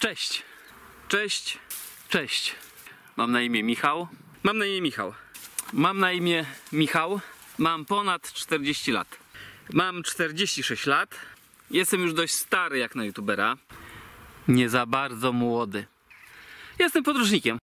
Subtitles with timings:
[0.00, 0.42] Cześć.
[1.08, 1.58] Cześć.
[2.08, 2.54] Cześć.
[3.16, 4.08] Mam na imię Michał.
[4.42, 5.14] Mam na imię Michał.
[5.72, 7.20] Mam na imię Michał.
[7.58, 9.18] Mam ponad 40 lat.
[9.72, 11.18] Mam 46 lat.
[11.70, 13.56] Jestem już dość stary jak na youtubera.
[14.48, 15.86] Nie za bardzo młody.
[16.78, 17.58] Jestem podróżnikiem.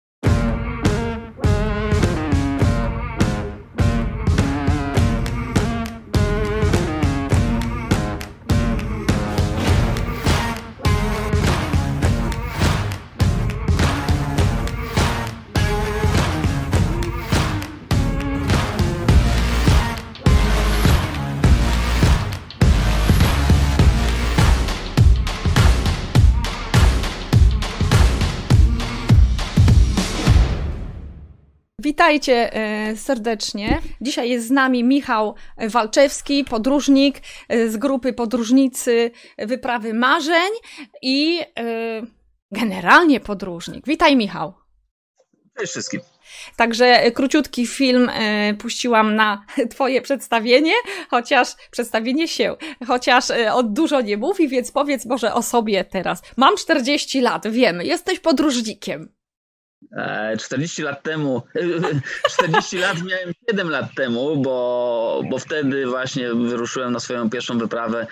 [32.05, 33.81] Witajcie e, serdecznie.
[34.01, 40.51] Dzisiaj jest z nami Michał Walczewski, podróżnik e, z grupy Podróżnicy Wyprawy Marzeń
[41.01, 42.01] i e,
[42.51, 43.85] generalnie podróżnik.
[43.87, 44.53] Witaj, Michał.
[45.57, 46.01] Cześć wszystkim.
[46.55, 48.11] Także króciutki film
[48.59, 50.73] puściłam na Twoje przedstawienie,
[51.09, 52.55] chociaż przedstawienie się,
[52.87, 56.21] chociaż od dużo nie mówi, więc powiedz może o sobie teraz.
[56.37, 59.14] Mam 40 lat, wiemy, jesteś podróżnikiem.
[60.39, 61.41] 40 lat temu,
[62.29, 68.07] 40 lat miałem 7 lat temu, bo, bo wtedy właśnie wyruszyłem na swoją pierwszą wyprawę.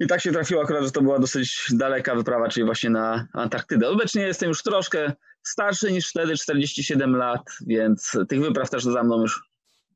[0.00, 3.88] I tak się trafiło akurat, że to była dosyć daleka wyprawa, czyli właśnie na Antarktydę.
[3.88, 9.20] Obecnie jestem już troszkę starszy niż wtedy, 47 lat, więc tych wypraw też za mną
[9.20, 9.42] już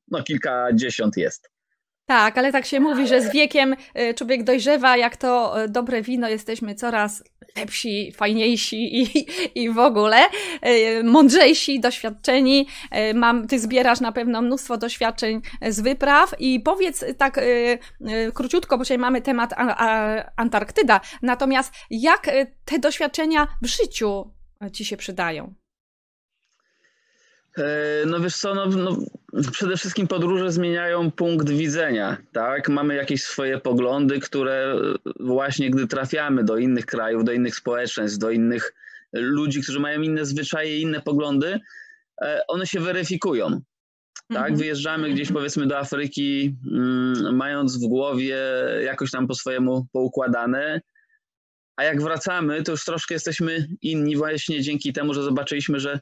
[0.08, 1.50] no, kilkadziesiąt jest.
[2.06, 6.02] Tak, ale tak się mówi, że z wiekiem y, człowiek dojrzewa, jak to y, dobre
[6.02, 7.24] wino, jesteśmy coraz
[7.56, 9.26] lepsi, fajniejsi i,
[9.62, 10.16] i w ogóle
[10.66, 12.66] y, mądrzejsi, doświadczeni.
[13.14, 17.40] Mam, ty zbierasz na pewno mnóstwo doświadczeń z wypraw i powiedz tak
[18.34, 19.54] króciutko, bo dzisiaj mamy temat
[20.36, 21.00] Antarktyda.
[21.22, 22.30] Natomiast jak
[22.64, 24.34] te doświadczenia w życiu
[24.72, 25.54] ci się przydają?
[27.58, 27.62] E,
[28.06, 28.96] no wiesz co, no, no,
[29.52, 32.68] przede wszystkim podróże zmieniają punkt widzenia, tak?
[32.68, 34.76] Mamy jakieś swoje poglądy, które
[35.20, 38.74] właśnie gdy trafiamy do innych krajów, do innych społeczeństw, do innych
[39.12, 41.60] ludzi, którzy mają inne zwyczaje, inne poglądy,
[42.22, 43.60] e, one się weryfikują.
[44.28, 44.56] Tak, mhm.
[44.56, 48.38] wyjeżdżamy gdzieś powiedzmy do Afryki, mm, mając w głowie
[48.84, 50.80] jakoś tam po swojemu poukładane,
[51.76, 56.00] a jak wracamy, to już troszkę jesteśmy inni właśnie dzięki temu, że zobaczyliśmy, że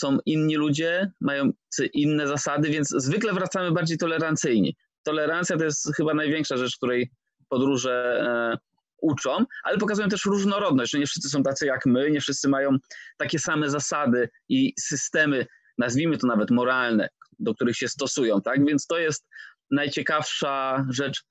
[0.00, 1.50] są inni ludzie, mają
[1.92, 4.76] inne zasady, więc zwykle wracamy bardziej tolerancyjni.
[5.02, 7.10] Tolerancja to jest chyba największa rzecz, której
[7.48, 8.58] podróże e,
[9.02, 12.76] uczą, ale pokazują też różnorodność, że nie wszyscy są tacy jak my, nie wszyscy mają
[13.18, 15.46] takie same zasady i systemy,
[15.78, 17.08] nazwijmy to nawet moralne,
[17.38, 18.66] do których się stosują, tak?
[18.66, 19.26] Więc to jest
[19.70, 21.24] najciekawsza rzecz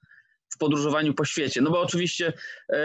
[0.53, 1.61] w podróżowaniu po świecie.
[1.61, 2.33] No bo oczywiście
[2.73, 2.79] e,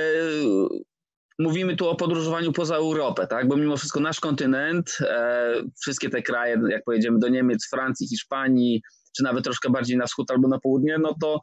[1.39, 3.49] mówimy tu o podróżowaniu poza Europę, tak?
[3.49, 8.83] Bo mimo wszystko nasz kontynent, e, wszystkie te kraje, jak pojedziemy do Niemiec, Francji, Hiszpanii,
[9.17, 11.41] czy nawet troszkę bardziej na wschód albo na południe, no to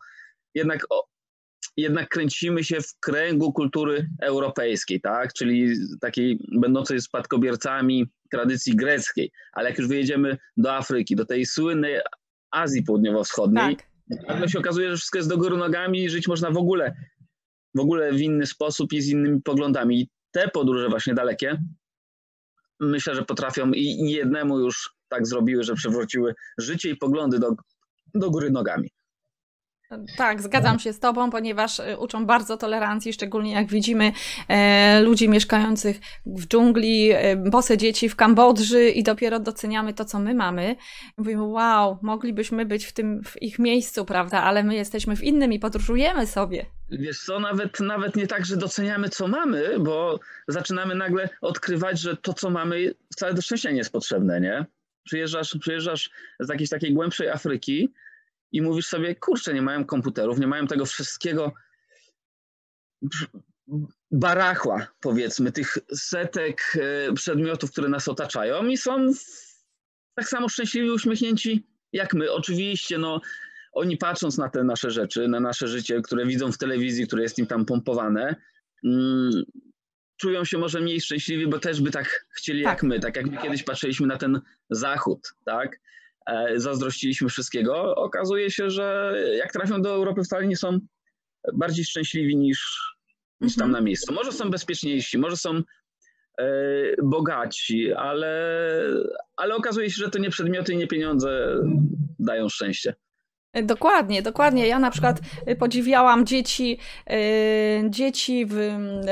[0.56, 1.03] jednak, o,
[1.78, 5.34] jednak kręcimy się w kręgu kultury europejskiej, tak?
[5.34, 9.31] Czyli takiej będącej spadkobiercami tradycji greckiej.
[9.53, 11.96] Ale jak już wyjedziemy do Afryki, do tej słynnej
[12.51, 14.28] Azji Południowo-Wschodniej, tak.
[14.28, 16.96] nagle się okazuje, że wszystko jest do góry nogami i żyć można w ogóle
[17.76, 20.02] w ogóle w inny sposób i z innymi poglądami.
[20.02, 21.58] I te podróże właśnie dalekie,
[22.80, 27.56] myślę, że potrafią i jednemu już tak zrobiły, że przewróciły życie i poglądy do,
[28.14, 28.90] do góry nogami.
[30.18, 34.12] Tak, zgadzam się z Tobą, ponieważ e, uczą bardzo tolerancji, szczególnie jak widzimy
[34.47, 40.19] e, ludzi mieszkających w dżungli, e, bose dzieci w Kambodży i dopiero doceniamy to, co
[40.19, 40.75] my mamy.
[41.18, 45.53] Mówimy, wow, moglibyśmy być w tym, w ich miejscu, prawda, ale my jesteśmy w innym
[45.53, 46.66] i podróżujemy sobie.
[46.90, 52.18] Wiesz co, nawet, nawet nie tak, że doceniamy, co mamy, bo zaczynamy nagle odkrywać, że
[52.18, 54.66] to, co mamy, wcale do szczęścia nie jest potrzebne, nie?
[55.03, 56.09] Przyjeżdżasz, przyjeżdżasz
[56.40, 57.94] z jakiejś takiej głębszej Afryki,
[58.51, 61.53] i mówisz sobie, kurczę, nie mają komputerów, nie mają tego wszystkiego
[64.12, 69.12] barachła, powiedzmy, tych setek e, przedmiotów, które nas otaczają i są
[70.15, 72.31] tak samo szczęśliwi, uśmiechnięci jak my.
[72.31, 73.21] Oczywiście, no,
[73.74, 77.39] oni patrząc na te nasze rzeczy, na nasze życie, które widzą w telewizji, które jest
[77.39, 78.36] im tam pompowane,
[78.83, 79.31] mm,
[80.18, 82.74] czują się może mniej szczęśliwi, bo też by tak chcieli tak.
[82.74, 85.80] jak my, tak jak my kiedyś patrzyliśmy na ten zachód, tak?
[86.25, 87.95] E, zazdrościliśmy wszystkiego.
[87.95, 90.79] Okazuje się, że jak trafią do Europy, wcale nie są
[91.53, 92.79] bardziej szczęśliwi niż,
[93.41, 93.71] niż tam mhm.
[93.71, 94.13] na miejscu.
[94.13, 95.62] Może są bezpieczniejsi, może są
[96.38, 96.44] e,
[97.03, 98.65] bogaci, ale,
[99.35, 101.57] ale okazuje się, że to nie przedmioty i nie pieniądze
[102.19, 102.95] dają szczęście.
[103.53, 104.68] Dokładnie, dokładnie.
[104.68, 106.77] Ja na przykład y, podziwiałam dzieci,
[107.07, 107.15] yy,
[107.89, 108.53] dzieci w,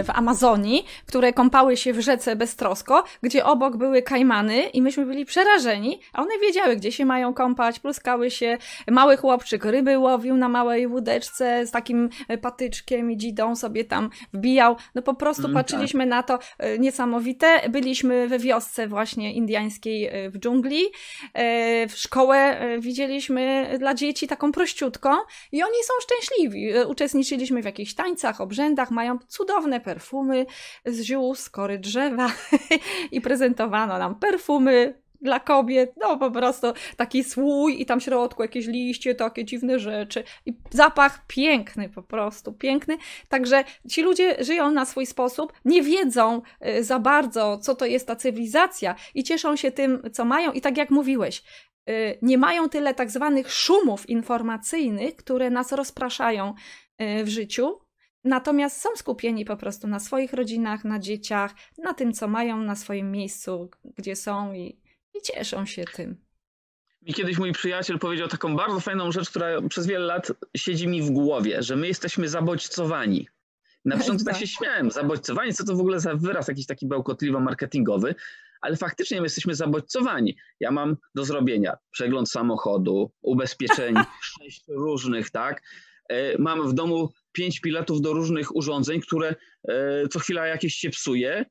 [0.06, 5.26] w Amazonii, które kąpały się w rzece beztrosko, gdzie obok były kajmany i myśmy byli
[5.26, 8.58] przerażeni, a one wiedziały, gdzie się mają kąpać, pluskały się.
[8.88, 14.10] Mały chłopczyk ryby łowił na małej łódeczce z takim y, patyczkiem i dzidą sobie tam
[14.34, 14.76] wbijał.
[14.96, 16.10] No po prostu mm, patrzyliśmy tak.
[16.10, 17.70] na to yy, niesamowite.
[17.70, 20.86] Byliśmy we wiosce właśnie indiańskiej yy, w dżungli.
[21.90, 25.10] W szkołę widzieliśmy dla dzieci taką prościutką
[25.52, 26.70] i oni są szczęśliwi.
[26.70, 30.46] E, uczestniczyliśmy w jakichś tańcach, obrzędach, mają cudowne perfumy
[30.86, 32.32] z ziół, z kory drzewa
[33.12, 36.68] i prezentowano nam perfumy dla kobiet, no po prostu
[36.98, 40.24] taki słój i tam w środku jakieś liście, takie dziwne rzeczy.
[40.46, 42.98] I zapach piękny po prostu, piękny,
[43.30, 48.08] także ci ludzie żyją na swój sposób, nie wiedzą e, za bardzo, co to jest
[48.08, 50.52] ta cywilizacja i cieszą się tym, co mają.
[50.52, 51.44] I tak jak mówiłeś,
[52.22, 56.54] nie mają tyle tak zwanych szumów informacyjnych, które nas rozpraszają
[57.02, 57.80] y, w życiu.
[58.24, 62.76] Natomiast są skupieni po prostu na swoich rodzinach, na dzieciach, na tym, co mają na
[62.76, 64.82] swoim miejscu, gdzie są i,
[65.14, 66.18] i cieszą się tym.
[67.02, 71.02] Mi kiedyś mój przyjaciel powiedział taką bardzo fajną rzecz, która przez wiele lat siedzi mi
[71.02, 73.28] w głowie, że my jesteśmy zabodźcowani.
[73.86, 78.16] Na początku tak się śmiałem, zabodźcowani, co to w ogóle za wyraz jakiś taki bełkotliwo-marketingowy,
[78.62, 80.38] ale faktycznie my jesteśmy zabodźcowani.
[80.60, 83.96] Ja mam do zrobienia przegląd samochodu, ubezpieczeń
[84.40, 85.62] sześć różnych, tak?
[86.10, 89.36] E, mam w domu pięć piletów do różnych urządzeń, które
[89.68, 91.46] e, co chwila jakieś się psuje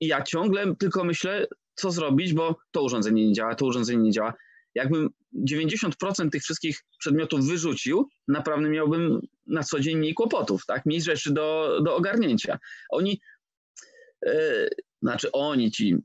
[0.00, 4.10] i ja ciągle tylko myślę, co zrobić, bo to urządzenie nie działa, to urządzenie nie
[4.10, 4.34] działa.
[4.74, 5.08] Jakbym
[5.50, 10.86] 90% tych wszystkich przedmiotów wyrzucił, naprawdę miałbym na co dzień mniej kłopotów, tak?
[10.86, 12.58] mniej rzeczy do, do ogarnięcia.
[12.90, 13.20] Oni,
[14.22, 14.68] yy,
[15.02, 15.96] znaczy oni, ci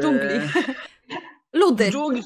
[0.00, 0.34] Dżungli.
[0.34, 0.50] E,
[1.52, 1.90] ludy.
[1.90, 2.22] Dżungli,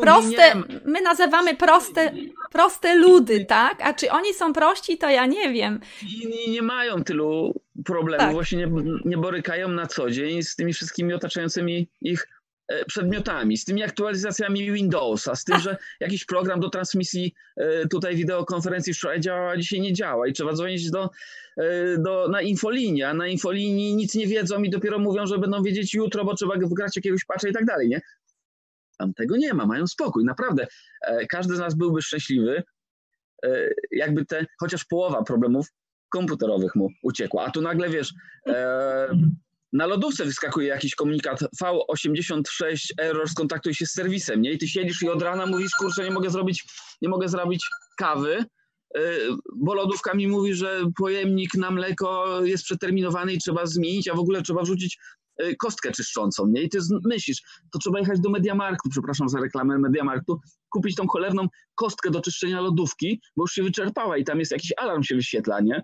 [0.00, 2.12] proste, my nazywamy proste,
[2.52, 3.78] proste ludy, tak?
[3.82, 5.80] A czy oni są prości, to ja nie wiem.
[6.46, 7.54] I nie mają tylu
[7.84, 8.32] problemów, tak.
[8.32, 8.70] właśnie nie,
[9.04, 12.26] nie borykają na co dzień z tymi wszystkimi otaczającymi ich
[12.86, 18.94] przedmiotami, z tymi aktualizacjami Windowsa, z tym, że jakiś program do transmisji e, tutaj wideokonferencji
[18.94, 21.10] wczoraj działa, a dzisiaj nie działa i trzeba dzwonić do,
[21.56, 25.62] e, do, na infolinię, a na infolinii nic nie wiedzą i dopiero mówią, że będą
[25.62, 28.00] wiedzieć jutro, bo trzeba wgrać jakiegoś patcha i tak dalej, nie?
[28.98, 30.66] Tam tego nie ma, mają spokój, naprawdę.
[31.28, 32.62] Każdy z nas byłby szczęśliwy,
[33.90, 35.66] jakby te, chociaż połowa problemów
[36.08, 38.14] komputerowych mu uciekła, a tu nagle, wiesz,
[39.72, 44.52] na lodówce wyskakuje jakiś komunikat V86 error, skontaktuj się z serwisem, nie?
[44.52, 46.64] I ty siedzisz i od rana mówisz, kurczę, nie mogę zrobić,
[47.02, 48.44] nie mogę zrobić kawy,
[48.96, 49.00] y,
[49.56, 54.18] bo lodówka mi mówi, że pojemnik na mleko jest przeterminowany i trzeba zmienić, a w
[54.18, 54.98] ogóle trzeba wrzucić
[55.42, 56.62] y, kostkę czyszczącą, nie?
[56.62, 57.42] I ty myślisz,
[57.72, 60.40] to trzeba jechać do Mediamarktu, przepraszam za reklamę Mediamarktu,
[60.70, 64.72] kupić tą cholerną kostkę do czyszczenia lodówki, bo już się wyczerpała i tam jest jakiś
[64.76, 65.82] alarm się wyświetla, nie?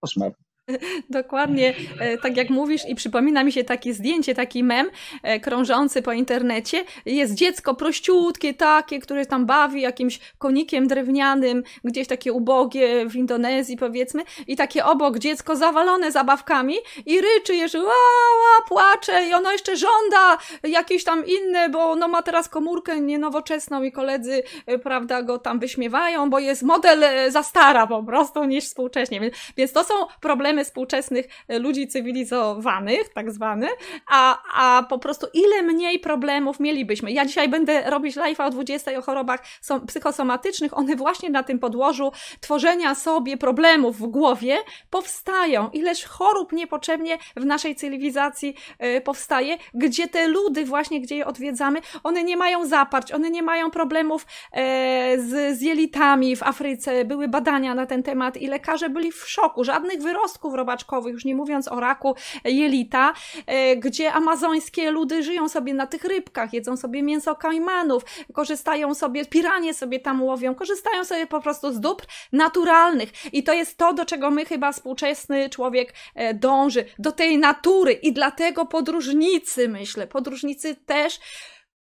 [0.00, 0.32] Koszmar.
[1.10, 4.90] Dokładnie e, tak jak mówisz i przypomina mi się takie zdjęcie, taki mem
[5.22, 6.84] e, krążący po internecie.
[7.06, 13.76] Jest dziecko prościutkie takie, które tam bawi jakimś konikiem drewnianym, gdzieś takie ubogie w Indonezji
[13.76, 16.74] powiedzmy i takie obok dziecko zawalone zabawkami
[17.06, 22.08] i ryczy jeszcze ła, ła, płacze i ono jeszcze żąda jakieś tam inne, bo ono
[22.08, 27.42] ma teraz komórkę nienowoczesną i koledzy, e, prawda, go tam wyśmiewają, bo jest model za
[27.42, 29.30] stara po prostu niż współcześnie.
[29.56, 33.72] Więc to są problemy współczesnych e, ludzi cywilizowanych, tak zwanych,
[34.08, 37.12] a, a po prostu ile mniej problemów mielibyśmy.
[37.12, 39.40] Ja dzisiaj będę robić live o 20 o chorobach
[39.86, 40.78] psychosomatycznych.
[40.78, 44.56] One właśnie na tym podłożu tworzenia sobie problemów w głowie
[44.90, 45.70] powstają.
[45.70, 51.80] Ileż chorób niepotrzebnie w naszej cywilizacji e, powstaje, gdzie te ludy właśnie, gdzie je odwiedzamy,
[52.02, 57.04] one nie mają zaparć, one nie mają problemów e, z, z jelitami w Afryce.
[57.04, 59.64] Były badania na ten temat i lekarze byli w szoku.
[59.64, 63.12] Żadnych wyrostków robaczkowych, już nie mówiąc o raku jelita,
[63.46, 69.24] e, gdzie amazońskie ludy żyją sobie na tych rybkach, jedzą sobie mięso kajmanów, korzystają sobie,
[69.24, 73.12] piranie sobie tam łowią, korzystają sobie po prostu z dóbr naturalnych.
[73.32, 77.92] I to jest to, do czego my chyba współczesny człowiek e, dąży, do tej natury.
[77.92, 81.20] I dlatego podróżnicy, myślę, podróżnicy też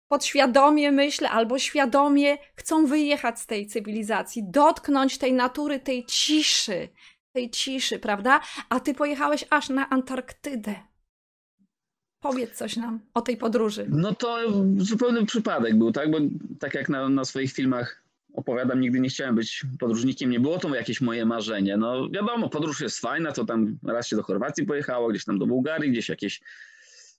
[0.10, 6.90] podświadomie myślę, albo świadomie chcą wyjechać z tej cywilizacji, dotknąć tej natury, tej ciszy,
[7.40, 8.42] tej ciszy, prawda?
[8.70, 10.76] A ty pojechałeś aż na Antarktydę.
[12.22, 13.86] Powiedz coś nam o tej podróży.
[13.90, 14.38] No to
[14.78, 16.12] zupełny przypadek był, tak?
[16.12, 16.18] Bo
[16.60, 18.04] tak jak na, na swoich filmach
[18.34, 21.78] opowiadam, nigdy nie chciałem być podróżnikiem, nie było to jakieś moje marzenie.
[21.78, 25.48] No wiadomo, podróż jest fajna, to tam raz się do Chorwacji pojechało, gdzieś tam do
[25.48, 26.42] Bułgarii, gdzieś jakieś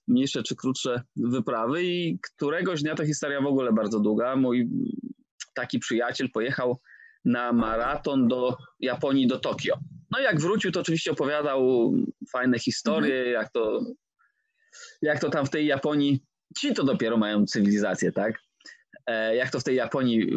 [0.07, 4.35] mniejsze czy krótsze wyprawy i któregoś dnia ta historia w ogóle bardzo długa.
[4.35, 4.69] Mój
[5.53, 6.79] taki przyjaciel pojechał
[7.25, 9.79] na maraton do Japonii, do Tokio.
[10.11, 11.91] No i jak wrócił, to oczywiście opowiadał
[12.31, 13.33] fajne historie, mhm.
[13.33, 13.85] jak, to,
[15.01, 16.23] jak to tam w tej Japonii,
[16.57, 18.33] ci to dopiero mają cywilizację, tak?
[19.07, 20.31] E, jak to w tej Japonii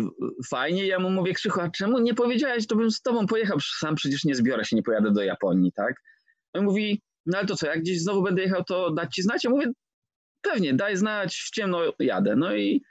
[0.48, 0.86] fajnie.
[0.86, 4.24] Ja mu mówię, Krzychu, a czemu nie powiedziałeś, to bym z tobą pojechał, sam przecież
[4.24, 5.94] nie zbiorę się, nie pojadę do Japonii, tak?
[6.52, 9.44] On mówi, no ale to co, jak gdzieś znowu będę jechał, to dać ci znać?
[9.44, 9.66] Ja mówię,
[10.42, 12.36] pewnie, daj znać, w ciemno jadę.
[12.36, 12.82] No i,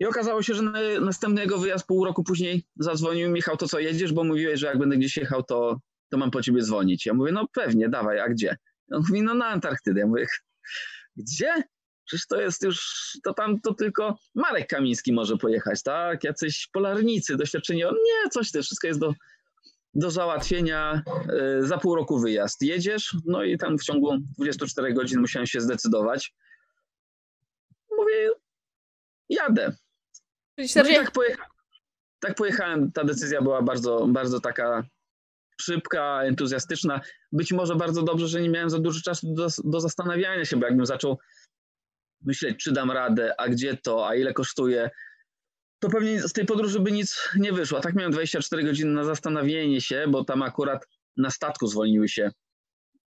[0.00, 3.78] i okazało się, że na, następny jego wyjazd pół roku później zadzwonił Michał, to co,
[3.78, 5.80] jedziesz, bo mówiłeś, że jak będę gdzieś jechał, to,
[6.10, 7.06] to mam po ciebie dzwonić.
[7.06, 8.56] Ja mówię, no pewnie, dawaj, a gdzie?
[8.92, 10.00] On mówi, no na Antarktydę.
[10.00, 10.26] Ja mówię,
[11.16, 11.62] gdzie?
[12.04, 16.24] Przecież to jest już, to tam to tylko Marek Kamiński może pojechać, tak?
[16.24, 17.84] Jacyś polarnicy, doświadczeni.
[17.84, 19.14] On nie, coś, to wszystko jest do,
[19.94, 21.02] do załatwienia.
[21.28, 22.62] E, za pół roku wyjazd.
[22.62, 26.34] Jedziesz, no i tam w ciągu 24 godzin musiałem się zdecydować.
[27.98, 28.30] Mówię,
[29.28, 29.72] jadę.
[30.76, 31.44] No tak, pojecha
[32.20, 32.92] tak pojechałem.
[32.92, 34.84] Ta decyzja była bardzo, bardzo taka
[35.60, 37.00] szybka, entuzjastyczna.
[37.32, 40.66] Być może bardzo dobrze, że nie miałem za dużo czasu do, do zastanawiania się, bo
[40.66, 41.18] jakbym zaczął
[42.22, 44.90] myśleć, czy dam radę, a gdzie to, a ile kosztuje,
[45.78, 47.78] to pewnie z tej podróży by nic nie wyszło.
[47.78, 50.86] A tak miałem 24 godziny na zastanowienie się, bo tam akurat
[51.16, 52.30] na statku zwolniły się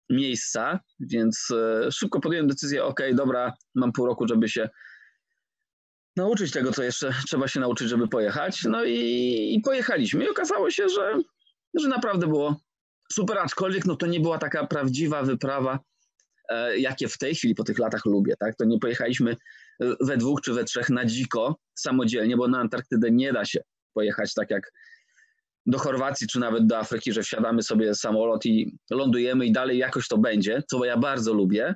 [0.10, 4.70] miejsca, więc e, szybko podjąłem decyzję, ok, dobra, mam pół roku, żeby się
[6.16, 8.64] nauczyć tego, co jeszcze trzeba się nauczyć, żeby pojechać.
[8.64, 10.26] No i, i pojechaliśmy.
[10.26, 11.22] I okazało się, że,
[11.80, 12.56] że naprawdę było
[13.12, 15.80] super, aczkolwiek no to nie była taka prawdziwa wyprawa
[16.50, 18.34] E, jakie w tej chwili po tych latach lubię.
[18.40, 18.56] Tak?
[18.56, 23.12] To nie pojechaliśmy e, we dwóch czy we trzech na dziko, samodzielnie, bo na Antarktydę
[23.12, 23.62] nie da się
[23.94, 24.72] pojechać tak jak
[25.66, 30.08] do Chorwacji czy nawet do Afryki, że wsiadamy sobie samolot i lądujemy i dalej jakoś
[30.08, 31.76] to będzie, co ja bardzo lubię.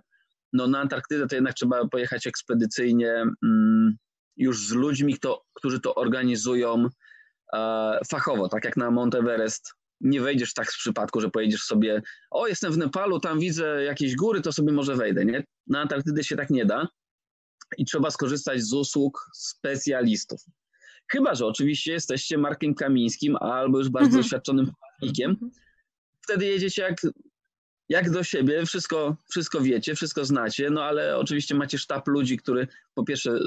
[0.53, 3.97] No na Antarktydę to jednak trzeba pojechać ekspedycyjnie mm,
[4.37, 6.87] już z ludźmi, kto, którzy to organizują
[7.53, 12.01] e, fachowo, tak jak na Monteverest nie wejdziesz tak z przypadku, że pojedziesz sobie,
[12.31, 15.43] o jestem w Nepalu, tam widzę jakieś góry, to sobie może wejdę, nie?
[15.67, 16.87] Na Antarktydę się tak nie da
[17.77, 20.41] i trzeba skorzystać z usług specjalistów.
[21.11, 24.23] Chyba, że oczywiście jesteście Markiem Kamińskim albo już bardzo mhm.
[24.23, 25.51] doświadczonym prawnikiem.
[26.21, 27.01] Wtedy jedziecie jak,
[27.89, 32.67] jak do siebie, wszystko, wszystko wiecie, wszystko znacie, no ale oczywiście macie sztab ludzi, który
[32.93, 33.39] po pierwsze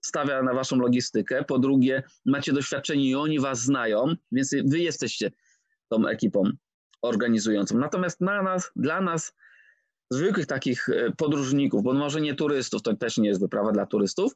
[0.00, 5.30] stawia na waszą logistykę, po drugie macie doświadczenie i oni was znają, więc wy jesteście
[5.88, 6.42] tą ekipą
[7.02, 7.78] organizującą.
[7.78, 9.32] Natomiast na nas, dla nas,
[10.10, 14.32] zwykłych takich e, podróżników, bo może nie turystów, to też nie jest wyprawa dla turystów,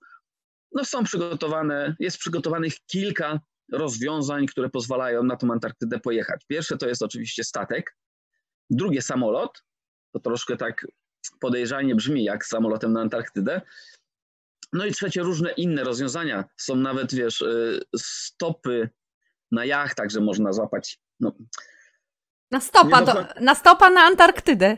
[0.75, 3.41] no są przygotowane, jest przygotowanych kilka
[3.73, 6.45] rozwiązań, które pozwalają na tą Antarktydę pojechać.
[6.49, 7.97] Pierwsze to jest oczywiście statek,
[8.71, 9.63] drugie samolot,
[10.13, 10.87] to troszkę tak
[11.41, 13.61] podejrzanie brzmi jak samolotem na Antarktydę.
[14.73, 16.45] No i trzecie różne inne rozwiązania.
[16.57, 18.91] Są nawet, wiesz, e, stopy
[19.51, 21.33] na jachtach, że można złapać no,
[22.51, 24.77] na stopa, do, na stopa na Antarktydę.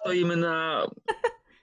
[0.00, 0.86] Stoimy na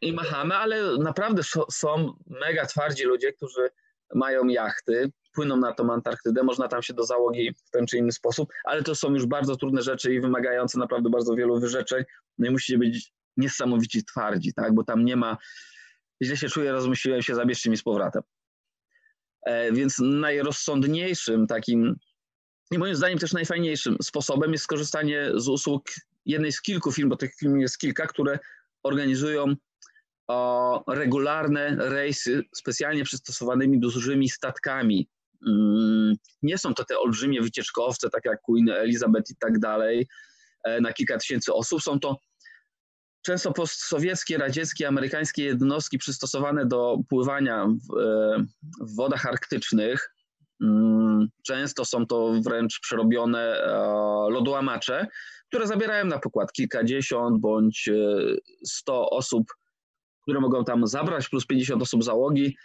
[0.02, 3.70] i machamy, ale naprawdę są mega twardzi ludzie, którzy
[4.16, 8.12] mają jachty, płyną na tą Antarktydę, można tam się do załogi w ten czy inny
[8.12, 12.04] sposób, ale to są już bardzo trudne rzeczy i wymagające naprawdę bardzo wielu wyrzeczeń.
[12.38, 14.74] No i musicie być niesamowicie twardzi, tak?
[14.74, 15.38] bo tam nie ma,
[16.24, 18.22] źle się czuję, rozmyśliłem się, zabierzcie mi z powrotem.
[19.46, 21.96] E, więc najrozsądniejszym takim
[22.72, 25.90] i moim zdaniem też najfajniejszym sposobem jest skorzystanie z usług
[26.26, 28.40] jednej z kilku firm, bo tych firm jest kilka, które
[28.84, 29.56] organizują
[30.88, 35.10] regularne rejsy specjalnie przystosowanymi dużymi statkami.
[35.48, 40.08] Mm, nie są to te olbrzymie wycieczkowce, tak jak Queen Elizabeth i tak dalej,
[40.64, 41.82] e, na kilka tysięcy osób.
[41.82, 42.18] Są to
[43.22, 48.46] często postsowieckie, radzieckie, amerykańskie jednostki przystosowane do pływania w, e,
[48.82, 50.14] w wodach arktycznych,
[51.46, 53.72] często są to wręcz przerobione e,
[54.30, 55.08] lodołamacze,
[55.48, 57.94] które zabierają na pokład kilkadziesiąt bądź e,
[58.66, 59.54] sto osób,
[60.22, 62.58] które mogą tam zabrać, plus 50 osób załogi.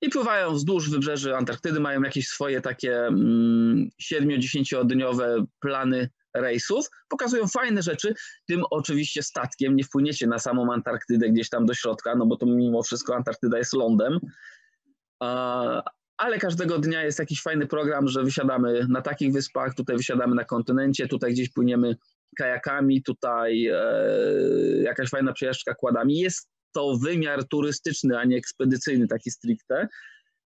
[0.00, 3.08] I pływają wzdłuż wybrzeży Antarktydy, mają jakieś swoje takie
[4.12, 8.14] 7-10-dniowe mm, plany rejsów, pokazują fajne rzeczy,
[8.46, 12.46] tym oczywiście statkiem nie wpłyniecie na samą Antarktydę gdzieś tam do środka, no bo to
[12.46, 14.18] mimo wszystko Antarktyda jest lądem,
[16.16, 20.44] ale każdego dnia jest jakiś fajny program, że wysiadamy na takich wyspach, tutaj wysiadamy na
[20.44, 21.96] kontynencie, tutaj gdzieś płyniemy
[22.36, 23.74] kajakami, tutaj e,
[24.82, 26.18] jakaś fajna przejażdżka kładami.
[26.18, 29.88] Jest to wymiar turystyczny, a nie ekspedycyjny, taki stricte,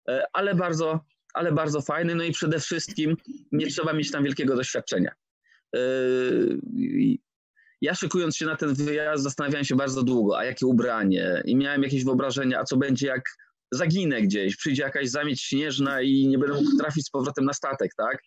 [0.08, 1.00] e, ale bardzo,
[1.34, 2.14] ale bardzo fajny.
[2.14, 3.16] No i przede wszystkim
[3.52, 5.12] nie trzeba mieć tam wielkiego doświadczenia.
[5.76, 5.80] E,
[7.80, 11.82] ja szykując się na ten wyjazd zastanawiałem się bardzo długo, a jakie ubranie i miałem
[11.82, 13.22] jakieś wyobrażenia, a co będzie jak
[13.76, 17.90] zaginę gdzieś, przyjdzie jakaś zamieć śnieżna i nie będę mógł trafić z powrotem na statek,
[17.96, 18.18] tak?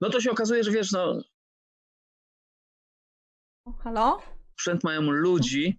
[0.00, 1.22] No to się okazuje, że wiesz, no.
[3.84, 4.22] Halo?
[4.52, 5.78] Sprzęt mają ludzi,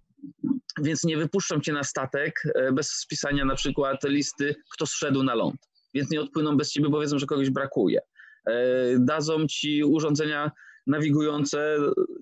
[0.82, 5.34] więc nie wypuszczą cię na statek e, bez spisania na przykład listy, kto zszedł na
[5.34, 5.56] ląd.
[5.94, 8.00] Więc nie odpłyną bez ciebie, bo wiedzą, że kogoś brakuje.
[8.46, 8.54] E,
[8.98, 10.50] dadzą ci urządzenia
[10.86, 11.78] nawigujące,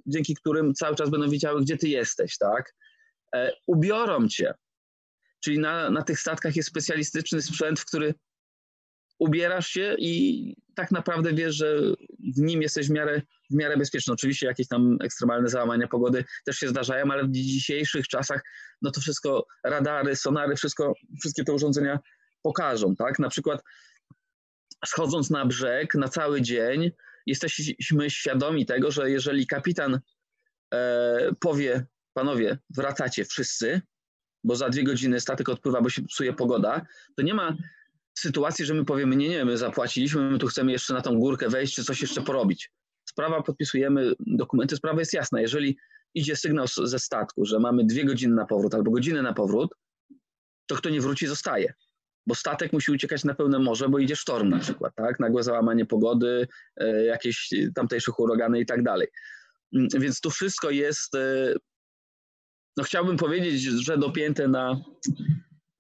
[0.07, 2.75] dzięki którym cały czas będą wiedziały, gdzie ty jesteś, tak?
[3.35, 4.55] E, ubiorą cię.
[5.47, 8.15] Czyli na, na tych statkach jest specjalistyczny sprzęt, w który
[9.19, 11.79] ubierasz się i tak naprawdę wiesz, że
[12.37, 14.15] w nim jesteś w miarę, w miarę bezpieczny.
[14.15, 18.43] Oczywiście jakieś tam ekstremalne załamania pogody też się zdarzają, ale w dzisiejszych czasach
[18.83, 21.99] no to wszystko, radary, sonary, wszystko, wszystkie te urządzenia
[22.43, 23.19] pokażą, tak?
[23.19, 23.63] Na przykład
[24.87, 26.91] schodząc na brzeg na cały dzień,
[27.27, 30.01] jesteśmy świadomi tego, że jeżeli kapitan
[30.75, 33.81] e, powie, panowie, wracacie wszyscy,
[34.47, 36.87] bo za dwie godziny statek odpływa, bo się psuje pogoda,
[37.17, 37.57] to nie ma
[38.19, 41.49] sytuacji, że my powiemy, nie, nie, my zapłaciliśmy, my tu chcemy jeszcze na tą górkę
[41.49, 42.71] wejść, czy coś jeszcze porobić.
[43.09, 45.41] Sprawa, podpisujemy dokumenty, sprawa jest jasna.
[45.41, 45.79] Jeżeli
[46.15, 49.75] idzie sygnał ze statku, że mamy dwie godziny na powrót albo godzinę na powrót,
[50.67, 51.75] to kto nie wróci, zostaje.
[52.27, 55.21] Bo statek musi uciekać na pełne morze, bo idzie sztorm na przykład, tak?
[55.21, 59.09] Nagłe załamanie pogody, e, jakieś tamtejsze huragany i tak dalej.
[59.75, 61.55] Mm, więc tu wszystko jest, e,
[62.77, 64.81] no chciałbym powiedzieć, że dopięte na,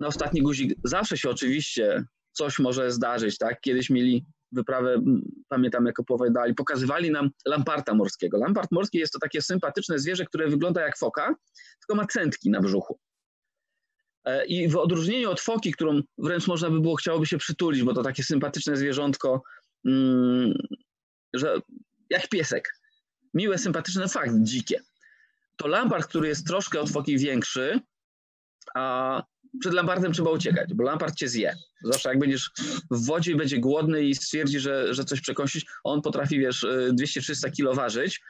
[0.00, 0.75] na ostatni guzik.
[0.85, 3.61] Zawsze się oczywiście coś może zdarzyć, tak?
[3.61, 5.00] Kiedyś mieli wyprawę,
[5.49, 8.38] pamiętam jak opowiadali, pokazywali nam lamparta morskiego.
[8.38, 11.35] Lampart morski jest to takie sympatyczne zwierzę, które wygląda jak foka,
[11.81, 12.99] tylko ma centki na brzuchu.
[14.25, 17.95] E, I w odróżnieniu od foki, którą wręcz można by było, chciałoby się przytulić, bo
[17.95, 19.43] to takie sympatyczne zwierzątko,
[19.85, 20.55] mm,
[21.35, 21.61] że
[22.11, 22.69] jak piesek.
[23.35, 24.81] Miłe, sympatyczne, fakt, dzikie.
[25.57, 27.81] To lampart, który jest troszkę od foki większy,
[28.75, 29.23] a
[29.61, 31.57] przed lampartem trzeba uciekać, bo lampart cię zje.
[31.85, 32.51] Zawsze jak będziesz
[32.91, 36.67] w wodzie i będzie głodny i stwierdzi, że, że coś przekąsić, on potrafi, wiesz,
[37.01, 38.21] 200-300 kilo ważyć.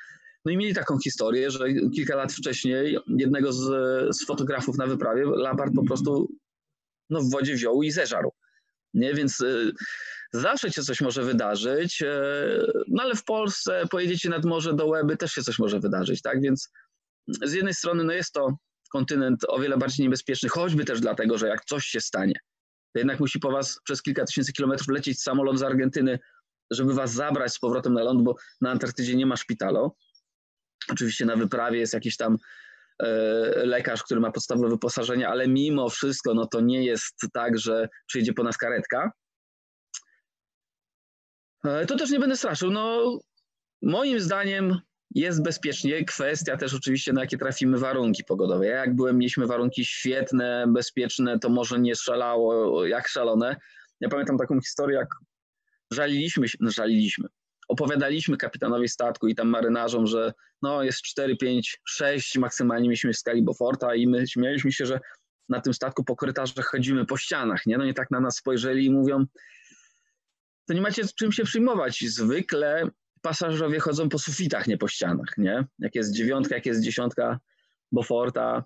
[0.45, 3.67] No i mieli taką historię, że kilka lat wcześniej jednego z,
[4.17, 6.29] z fotografów na wyprawie lampart po prostu
[7.11, 8.33] no, w wodzie wziął i zeżarł.
[8.95, 9.15] Nie?
[9.15, 9.73] Więc y,
[10.33, 12.07] zawsze się coś może wydarzyć, y,
[12.89, 16.41] no ale w Polsce pojedziecie nad morze do Łeby, też się coś może wydarzyć, tak?
[16.41, 16.71] Więc
[17.29, 18.57] z jednej strony no jest to
[18.93, 22.35] kontynent o wiele bardziej niebezpieczny, choćby też dlatego, że jak coś się stanie,
[22.93, 26.19] to jednak musi po was przez kilka tysięcy kilometrów lecieć samolot z Argentyny,
[26.71, 29.97] żeby was zabrać z powrotem na ląd, bo na Antarktydzie nie ma szpitalu.
[30.93, 32.37] Oczywiście na wyprawie jest jakiś tam
[33.03, 33.07] e,
[33.67, 38.33] lekarz, który ma podstawowe wyposażenie, ale mimo wszystko no to nie jest tak, że przyjdzie
[38.33, 39.13] po nas karetka.
[41.65, 42.71] E, to też nie będę straszył.
[42.71, 43.19] No,
[43.83, 44.81] moim zdaniem
[45.17, 46.05] jest bezpiecznie.
[46.05, 48.67] Kwestia też oczywiście, na jakie trafimy warunki pogodowe.
[48.67, 53.57] Ja jak byłem, mieliśmy warunki świetne, bezpieczne, to może nie szalało jak szalone.
[54.01, 55.09] Ja pamiętam taką historię, jak
[55.91, 57.29] żaliliśmy się, żaliliśmy,
[57.69, 63.17] opowiadaliśmy kapitanowi statku i tam marynarzom, że no jest 4, 5, 6 maksymalnie mieliśmy w
[63.17, 65.01] skali Beauforta i my śmialiśmy się, że
[65.49, 67.79] na tym statku po korytarzach chodzimy po ścianach, nie?
[67.79, 69.25] No nie tak na nas spojrzeli i mówią,
[70.67, 72.05] to nie macie czym się przyjmować.
[72.07, 72.91] Zwykle
[73.27, 75.65] pasażerowie chodzą po sufitach, nie po ścianach, nie?
[75.79, 77.41] Jak jest dziewiątka, jak jest dziesiątka
[77.93, 78.65] Beauforta.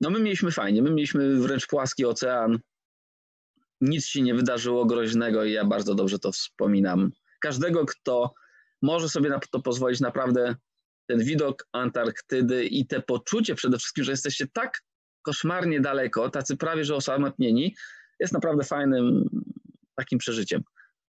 [0.00, 2.58] No my mieliśmy fajnie, my mieliśmy wręcz płaski ocean.
[3.80, 7.10] Nic się nie wydarzyło groźnego i ja bardzo dobrze to wspominam.
[7.40, 8.34] Każdego, kto
[8.82, 10.56] może sobie na to pozwolić, naprawdę
[11.06, 14.82] ten widok Antarktydy i te poczucie przede wszystkim, że jesteście tak
[15.22, 17.74] koszmarnie daleko, tacy prawie że osamotnieni,
[18.20, 19.24] jest naprawdę fajnym
[19.96, 20.62] takim przeżyciem.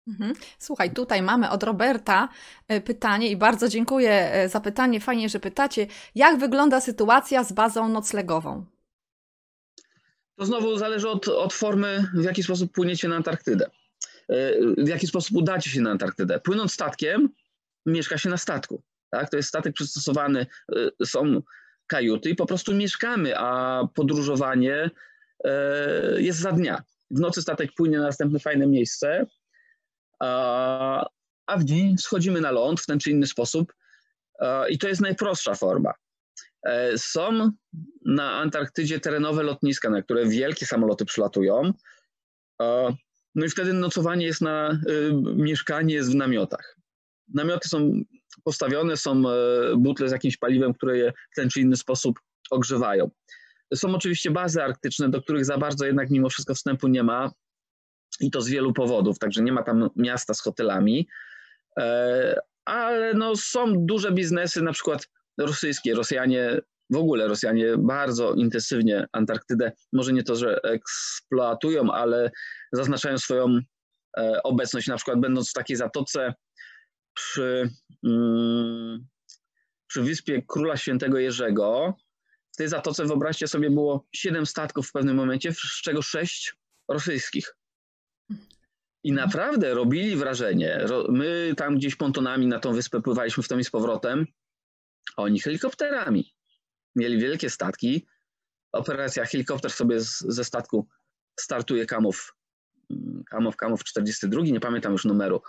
[0.07, 0.33] Mhm.
[0.59, 2.29] Słuchaj, tutaj mamy od Roberta
[2.67, 4.99] e, pytanie i bardzo dziękuję e, za pytanie.
[4.99, 5.87] Fajnie, że pytacie.
[6.15, 8.65] Jak wygląda sytuacja z bazą noclegową?
[10.35, 13.65] To znowu zależy od, od formy, w jaki sposób płyniecie na Antarktydę.
[14.29, 16.39] E, w jaki sposób udacie się na Antarktydę.
[16.39, 17.29] Płynąc statkiem,
[17.85, 18.81] mieszka się na statku.
[19.09, 19.29] Tak?
[19.29, 20.45] To jest statek przystosowany,
[21.05, 21.41] są
[21.87, 24.89] kajuty i po prostu mieszkamy, a podróżowanie
[26.17, 26.83] jest za dnia.
[27.11, 29.25] W nocy statek płynie na następne fajne miejsce,
[30.19, 33.73] a w dzień schodzimy na ląd w ten czy inny sposób
[34.69, 35.93] i to jest najprostsza forma.
[36.65, 37.51] E, są
[38.05, 41.73] na Antarktydzie terenowe lotniska, na które wielkie samoloty przylatują.
[43.35, 46.77] No i wtedy nocowanie jest na, y, mieszkanie jest w namiotach.
[47.33, 47.91] Namioty są
[48.43, 49.33] postawione, są e,
[49.77, 52.19] butle z jakimś paliwem, które je w ten czy inny sposób
[52.51, 53.09] ogrzewają.
[53.75, 57.31] Są oczywiście bazy arktyczne, do których za bardzo jednak mimo wszystko wstępu nie ma
[58.19, 61.07] i to z wielu powodów, także nie ma tam miasta z hotelami,
[61.79, 65.93] e, ale no są duże biznesy, na przykład rosyjskie.
[65.93, 72.31] Rosjanie w ogóle Rosjanie bardzo intensywnie Antarktydę, może nie to, że eksploatują, ale
[72.71, 73.59] zaznaczają swoją
[74.17, 76.33] e, obecność, na przykład będąc w takiej zatoce
[77.13, 77.69] przy,
[78.03, 79.07] mm,
[79.87, 81.93] przy wyspie Króla Świętego Jerzego.
[82.53, 86.55] W tej zatoce, wyobraźcie sobie, było siedem statków w pewnym momencie, z czego sześć
[86.87, 87.55] rosyjskich.
[89.05, 90.85] I naprawdę robili wrażenie.
[91.09, 94.25] My tam gdzieś pontonami na tą wyspę pływaliśmy w tom i z powrotem,
[95.17, 96.33] oni helikopterami.
[96.95, 98.07] Mieli wielkie statki.
[98.71, 100.87] Operacja helikopter sobie z, ze statku
[101.39, 102.35] startuje Kamów,
[103.29, 105.41] Kamów, Kamów 42, nie pamiętam już numeru.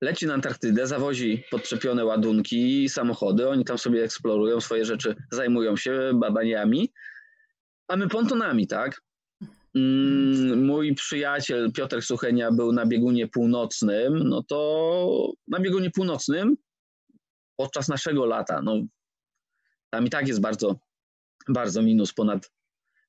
[0.00, 6.10] Leci na Antarktydę, zawozi podczepione ładunki, samochody, oni tam sobie eksplorują swoje rzeczy, zajmują się
[6.14, 6.92] babaniami,
[7.88, 9.00] a my pontonami, tak?
[9.74, 16.56] Mm, mój przyjaciel Piotr Suchenia był na biegunie północnym, no to na biegunie północnym
[17.56, 18.76] podczas naszego lata, no
[19.90, 20.78] tam i tak jest bardzo,
[21.48, 22.52] bardzo minus ponad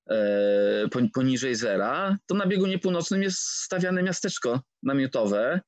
[0.09, 5.61] e, poniżej zera, to na biegunie północnym jest stawiane miasteczko namiotowe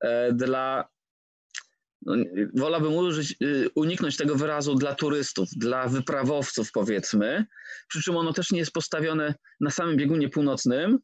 [0.00, 0.88] e, dla
[2.54, 7.46] wolałbym użyć, y, uniknąć tego wyrazu dla turystów, dla wyprawowców powiedzmy,
[7.88, 10.98] przy czym ono też nie jest postawione na samym biegunie północnym,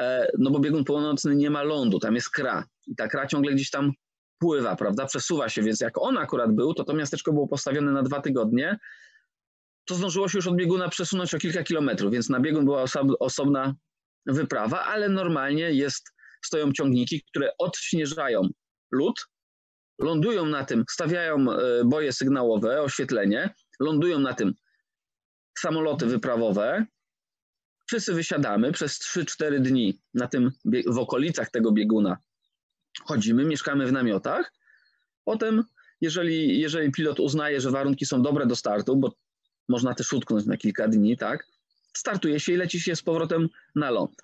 [0.00, 2.64] e, no bo biegun północny nie ma lądu, tam jest kra.
[2.86, 3.92] I ta kra ciągle gdzieś tam
[4.38, 8.02] pływa, prawda, przesuwa się, więc jak on akurat był, to to miasteczko było postawione na
[8.02, 8.78] dwa tygodnie,
[9.84, 12.84] to zdążyło się już od bieguna przesunąć o kilka kilometrów, więc na biegun była
[13.20, 13.74] osobna
[14.26, 16.10] wyprawa, ale normalnie jest,
[16.44, 18.48] stoją ciągniki, które odśnieżają
[18.92, 19.26] lód,
[20.00, 24.54] lądują na tym, stawiają e, boje sygnałowe, oświetlenie, lądują na tym
[25.58, 26.86] samoloty wyprawowe.
[27.86, 30.50] Wszyscy wysiadamy przez 3-4 dni na tym,
[30.86, 32.16] w okolicach tego bieguna.
[33.04, 34.52] Chodzimy, mieszkamy w namiotach.
[35.24, 35.64] Potem,
[36.00, 39.14] jeżeli, jeżeli pilot uznaje, że warunki są dobre do startu, bo
[39.68, 41.46] można też utknąć na kilka dni, tak,
[41.96, 44.22] startuje się i leci się z powrotem na ląd.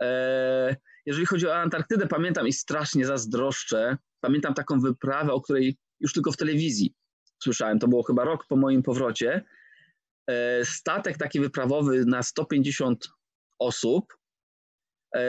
[0.00, 6.12] Eee, jeżeli chodzi o Antarktydę, pamiętam i strasznie zazdroszczę Pamiętam taką wyprawę, o której już
[6.12, 6.94] tylko w telewizji
[7.42, 7.78] słyszałem.
[7.78, 9.44] To było chyba rok po moim powrocie.
[10.26, 13.08] E, statek taki wyprawowy na 150
[13.58, 14.16] osób
[15.16, 15.20] e,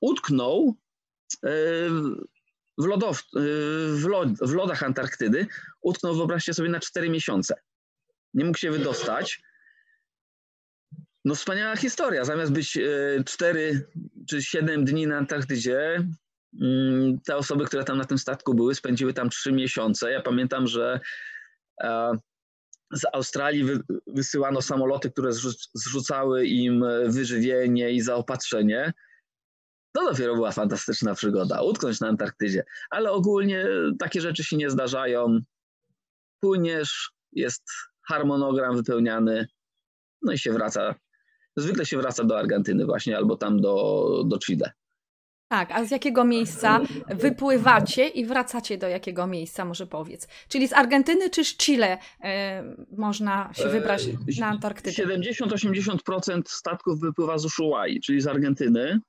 [0.00, 0.76] utknął
[1.44, 1.50] e,
[2.78, 3.22] w, lodow,
[3.92, 5.46] w, lod, w lodach Antarktydy.
[5.82, 7.54] Utknął, wyobraźcie sobie, na 4 miesiące.
[8.34, 9.42] Nie mógł się wydostać.
[11.24, 12.24] No wspaniała historia.
[12.24, 12.78] Zamiast być
[13.26, 13.88] 4
[14.28, 16.06] czy 7 dni na Antarktydzie,
[17.26, 20.12] te osoby, które tam na tym statku były, spędziły tam trzy miesiące.
[20.12, 21.00] Ja pamiętam, że
[21.82, 22.12] e,
[22.92, 23.64] z Australii
[24.06, 25.30] wysyłano samoloty, które
[25.74, 28.92] zrzucały im wyżywienie i zaopatrzenie.
[29.92, 32.64] To dopiero była fantastyczna przygoda, utknąć na Antarktydzie.
[32.90, 33.66] Ale ogólnie
[33.98, 35.40] takie rzeczy się nie zdarzają.
[36.40, 37.62] Płyniesz, jest
[38.08, 39.46] harmonogram wypełniany,
[40.22, 40.94] no i się wraca.
[41.56, 44.72] Zwykle się wraca do Argentyny właśnie albo tam do, do Chile.
[45.48, 50.28] Tak, a z jakiego miejsca wypływacie i wracacie do jakiego miejsca, może powiedz?
[50.48, 52.62] Czyli z Argentyny czy z Chile e,
[52.96, 55.02] można się wybrać e, na Antarktydę?
[55.04, 59.00] 70-80% statków wypływa z Ushuaia, czyli z Argentyny.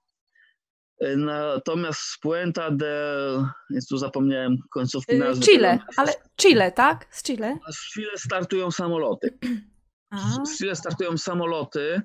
[1.00, 5.46] E, natomiast z Puenta del, jest tu zapomniałem końcówki e, nazwy.
[5.46, 7.08] Chile, ale Chile, tak?
[7.12, 7.58] Z Chile?
[7.68, 9.38] A z Chile startują samoloty.
[10.10, 10.46] A.
[10.46, 12.02] Z Chile startują samoloty,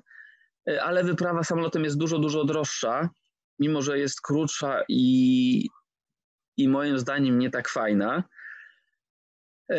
[0.81, 3.09] ale wyprawa samolotem jest dużo, dużo droższa
[3.63, 5.69] mimo że jest krótsza i,
[6.57, 8.23] i moim zdaniem nie tak fajna.
[9.71, 9.75] E,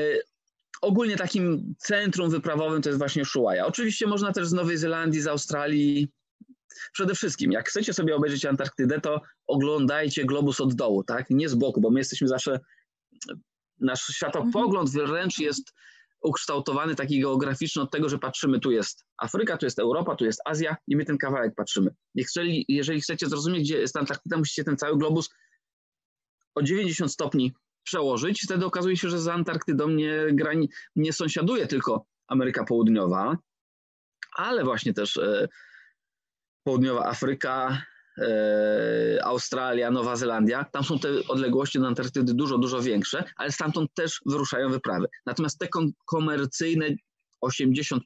[0.80, 3.66] ogólnie takim centrum wyprawowym to jest właśnie Ushuaia.
[3.66, 6.08] Oczywiście można też z Nowej Zelandii, z Australii.
[6.92, 11.30] Przede wszystkim, jak chcecie sobie obejrzeć Antarktydę, to oglądajcie globus od dołu, tak?
[11.30, 12.60] Nie z boku, bo my jesteśmy zawsze.
[13.80, 15.72] Nasz światopogląd wręcz jest
[16.24, 20.40] ukształtowany taki geograficzny od tego, że patrzymy, tu jest Afryka, tu jest Europa, tu jest
[20.44, 21.94] Azja i my ten kawałek patrzymy.
[22.14, 25.30] Jeżeli, jeżeli chcecie zrozumieć, gdzie jest Antarktyda, musicie ten cały globus
[26.54, 28.42] o 90 stopni przełożyć.
[28.44, 33.38] Wtedy okazuje się, że za Antarktydą nie, grani, nie sąsiaduje tylko Ameryka Południowa,
[34.37, 35.48] ale właśnie też e,
[36.64, 37.82] Południowa Afryka,
[39.22, 44.20] Australia, Nowa Zelandia, tam są te odległości do Antarktydy dużo, dużo większe, ale stamtąd też
[44.27, 45.07] wyruszają wyprawy.
[45.27, 45.68] Natomiast te
[46.07, 46.87] komercyjne
[47.44, 48.00] 80%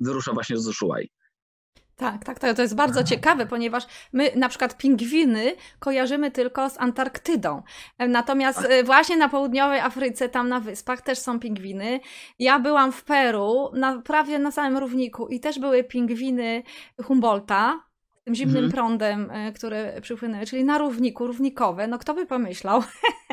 [0.00, 1.06] wyrusza właśnie z Ushuaia.
[1.96, 6.80] Tak, tak, to, to jest bardzo ciekawe, ponieważ my na przykład pingwiny kojarzymy tylko z
[6.80, 7.62] Antarktydą.
[7.98, 12.00] Natomiast e, właśnie na południowej Afryce, tam na wyspach też są pingwiny.
[12.38, 16.62] Ja byłam w Peru, na, prawie na samym równiku i też były pingwiny
[17.02, 17.91] Humboldta,
[18.24, 18.72] tym zimnym mhm.
[18.72, 22.82] prądem, e, które przypłynęły, czyli na równiku, równikowe, no kto by pomyślał.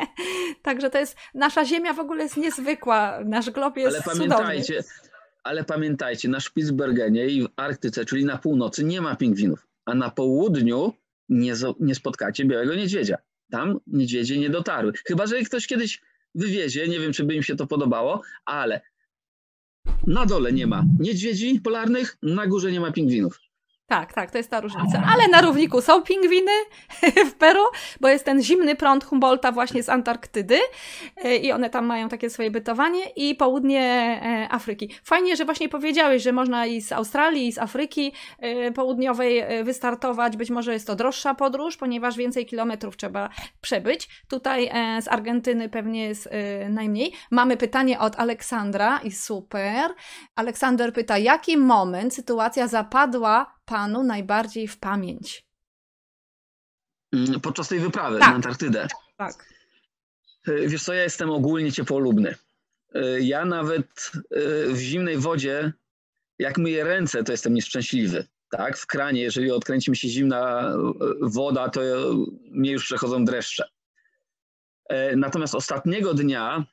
[0.61, 5.09] Także to jest, nasza Ziemia w ogóle jest niezwykła, nasz glob jest Ale pamiętajcie, cudowny.
[5.43, 10.09] ale pamiętajcie, na Spitsbergenie i w Arktyce, czyli na północy, nie ma pingwinów, a na
[10.09, 10.93] południu
[11.29, 13.17] nie, nie spotkacie białego niedźwiedzia.
[13.51, 14.93] Tam niedźwiedzie nie dotarły.
[15.07, 16.01] Chyba, że ktoś kiedyś
[16.35, 18.81] wywiezie, nie wiem, czy by im się to podobało, ale
[20.07, 23.39] na dole nie ma niedźwiedzi polarnych, na górze nie ma pingwinów.
[23.89, 25.03] Tak, tak, to jest ta różnica.
[25.13, 26.51] Ale na równiku są pingwiny
[27.31, 27.63] w Peru,
[28.01, 30.59] bo jest ten zimny prąd Humboldta właśnie z Antarktydy
[31.17, 34.89] e, i one tam mają takie swoje bytowanie i południe e, Afryki.
[35.03, 40.37] Fajnie, że właśnie powiedziałeś, że można i z Australii, i z Afryki e, Południowej wystartować.
[40.37, 43.29] Być może jest to droższa podróż, ponieważ więcej kilometrów trzeba
[43.61, 44.09] przebyć.
[44.27, 44.71] Tutaj
[45.01, 46.29] z Argentyny pewnie jest
[46.69, 47.13] najmniej.
[47.31, 49.91] Mamy pytanie od Aleksandra i super.
[50.35, 55.45] Aleksander pyta, jaki moment sytuacja zapadła panu najbardziej w pamięć?
[57.13, 58.29] Mm, podczas tej wyprawy tak.
[58.29, 58.87] na Antarktydę.
[59.17, 59.45] Tak.
[60.47, 62.35] E, wiesz co, ja jestem ogólnie ciepłolubny.
[62.93, 65.73] E, ja nawet e, w zimnej wodzie,
[66.39, 68.27] jak myję ręce, to jestem nieszczęśliwy.
[68.51, 70.73] Tak, w kranie, jeżeli odkręci mi się zimna
[71.21, 71.81] woda, to
[72.51, 73.63] mnie już przechodzą dreszcze.
[75.15, 76.65] Natomiast ostatniego dnia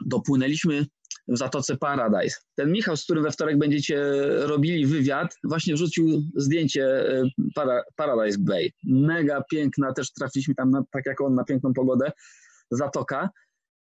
[0.00, 0.86] dopłynęliśmy
[1.30, 2.36] w Zatoce Paradise.
[2.54, 4.02] Ten Michał, z którym we wtorek będziecie
[4.46, 8.70] robili wywiad, właśnie wrzucił zdjęcie e, para, Paradise Bay.
[8.84, 12.12] Mega piękna, też trafiliśmy tam, na, tak jak on, na piękną pogodę,
[12.70, 13.30] Zatoka.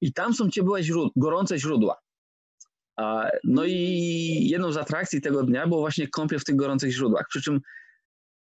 [0.00, 1.98] I tam są ciepłe źródła, gorące źródła.
[3.44, 7.26] No i jedną z atrakcji tego dnia było właśnie kąpiel w tych gorących źródłach.
[7.28, 7.60] Przy czym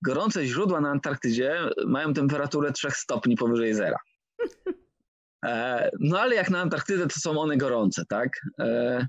[0.05, 3.99] gorące źródła na Antarktydzie mają temperaturę 3 stopni powyżej zera.
[5.47, 8.41] E, no ale jak na Antarktydę, to są one gorące, tak?
[8.61, 9.07] E,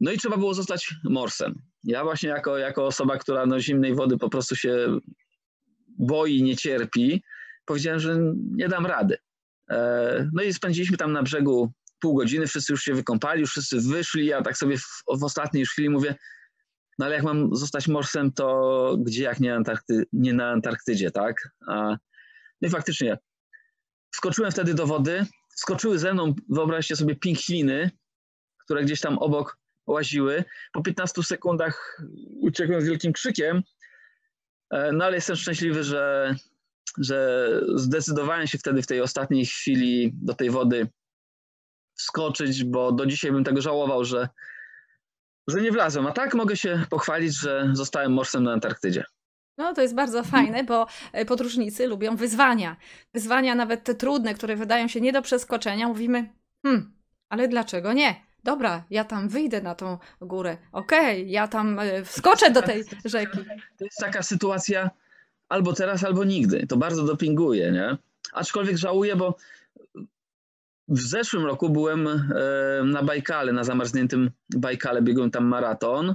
[0.00, 1.54] no i trzeba było zostać morsem.
[1.84, 4.98] Ja właśnie jako, jako osoba, która no zimnej wody po prostu się
[5.98, 7.22] boi, nie cierpi,
[7.64, 8.18] powiedziałem, że
[8.50, 9.16] nie dam rady.
[9.70, 13.80] E, no i spędziliśmy tam na brzegu pół godziny, wszyscy już się wykąpali, już wszyscy
[13.80, 16.14] wyszli, ja tak sobie w, w ostatniej chwili mówię,
[16.98, 21.48] no ale jak mam zostać morsem, to gdzie jak nie, Antarkty, nie na Antarktydzie, tak?
[21.68, 21.96] A,
[22.60, 23.18] no i faktycznie
[24.10, 27.90] Wskoczyłem wtedy do wody, skoczyły ze mną, wyobraźcie sobie, pingwiny,
[28.64, 30.44] które gdzieś tam obok łaziły.
[30.72, 32.02] Po 15 sekundach
[32.40, 33.62] uciekłem z wielkim krzykiem,
[34.70, 36.34] e, no ale jestem szczęśliwy, że,
[36.98, 40.88] że zdecydowałem się wtedy w tej ostatniej chwili do tej wody
[41.94, 44.28] wskoczyć, bo do dzisiaj bym tego żałował, że,
[45.48, 46.06] że nie wlazłem.
[46.06, 49.04] A tak mogę się pochwalić, że zostałem morsem na Antarktydzie.
[49.58, 52.76] No, to jest bardzo fajne, bo e, podróżnicy lubią wyzwania.
[53.14, 55.88] Wyzwania nawet te trudne, które wydają się nie do przeskoczenia.
[55.88, 56.92] Mówimy, hmm,
[57.28, 58.14] ale dlaczego nie?
[58.44, 60.56] Dobra, ja tam wyjdę na tą górę.
[60.72, 63.38] Okej, okay, ja tam e, wskoczę do tej rzeki.
[63.78, 64.90] To jest taka sytuacja
[65.48, 66.66] albo teraz, albo nigdy.
[66.66, 67.96] To bardzo dopinguje, nie?
[68.32, 69.36] Aczkolwiek żałuję, bo
[70.88, 72.20] w zeszłym roku byłem e,
[72.84, 76.14] na Bajkale, na zamarzniętym Bajkale, biegłem tam maraton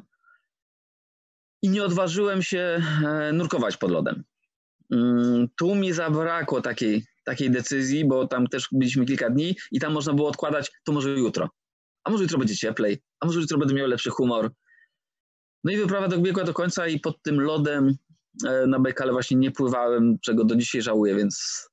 [1.63, 4.23] i nie odważyłem się e, nurkować pod lodem.
[4.91, 9.93] Mm, tu mi zabrakło takiej, takiej decyzji, bo tam też byliśmy kilka dni i tam
[9.93, 11.49] można było odkładać, to może jutro.
[12.03, 14.51] A może jutro będzie cieplej, a może jutro będę miał lepszy humor.
[15.63, 17.95] No i wyprawa dobiegła do końca i pod tym lodem
[18.47, 21.67] e, na Bajkale właśnie nie pływałem, czego do dzisiaj żałuję, więc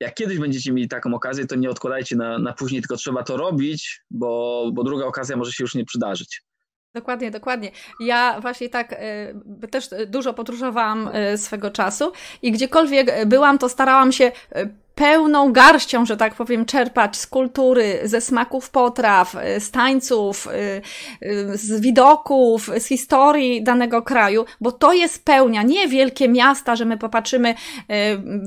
[0.00, 3.36] jak kiedyś będziecie mieli taką okazję, to nie odkładajcie na, na później, tylko trzeba to
[3.36, 6.47] robić, bo, bo druga okazja może się już nie przydarzyć.
[6.94, 7.70] Dokładnie, dokładnie.
[8.00, 14.12] Ja właśnie tak y, też dużo podróżowałam y, swego czasu i gdziekolwiek byłam, to starałam
[14.12, 14.24] się
[14.56, 14.68] y,
[14.98, 21.26] pełną garścią, że tak powiem, czerpać z kultury, ze smaków potraw, y, z tańców, y,
[21.26, 26.84] y, z widoków, z historii danego kraju, bo to jest pełnia, nie wielkie miasta, że
[26.84, 27.54] my popatrzymy,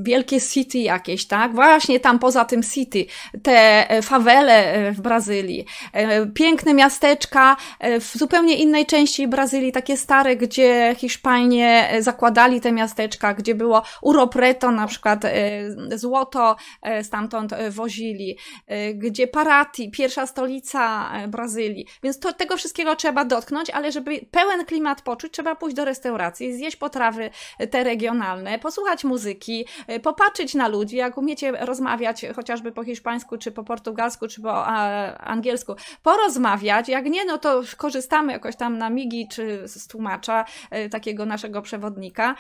[0.04, 1.54] wielkie city jakieś, tak?
[1.56, 3.06] Właśnie tam poza tym city,
[3.44, 5.66] te fawele w Brazylii,
[6.34, 7.58] piękne miasteczka
[8.00, 14.72] w zupełnie innej części Brazylii, takie stare, gdzie Hiszpanie zakładali te miasteczka, gdzie było uropreto
[14.72, 15.22] na przykład
[15.96, 21.86] złoto, złoto e, stamtąd e, wozili, e, gdzie Paraty, pierwsza stolica Brazylii.
[22.04, 26.54] Więc to, tego wszystkiego trzeba dotknąć, ale żeby pełen klimat poczuć, trzeba pójść do restauracji,
[26.54, 27.30] zjeść potrawy
[27.71, 29.65] te regionalne, posłuchać muzyki,
[30.04, 34.67] popatrzeć na ludzi, jak umiecie rozmawiać chociażby po hiszpańsku, czy po portugalsku, czy po
[35.17, 40.45] angielsku, porozmawiać, jak nie, no to korzystamy jakoś tam na migi, czy z tłumacza,
[40.91, 42.36] takiego naszego przewodnika.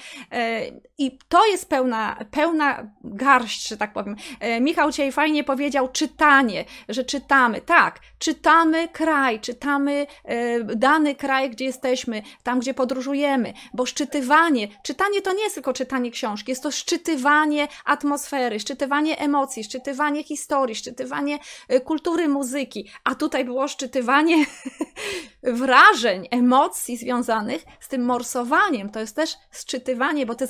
[0.97, 4.15] I to jest pełna, pełna garść, że tak tak powiem.
[4.39, 7.61] E, Michał dzisiaj fajnie powiedział czytanie, że czytamy.
[7.61, 15.21] Tak, czytamy kraj, czytamy e, dany kraj, gdzie jesteśmy, tam, gdzie podróżujemy, bo szczytywanie, czytanie
[15.21, 21.39] to nie jest tylko czytanie książki, jest to szczytywanie atmosfery, szczytywanie emocji, szczytywanie historii, szczytywanie
[21.69, 24.45] e, kultury muzyki, a tutaj było szczytywanie
[25.43, 28.89] wrażeń, emocji związanych z tym morsowaniem.
[28.89, 30.47] To jest też szczytywanie, bo ty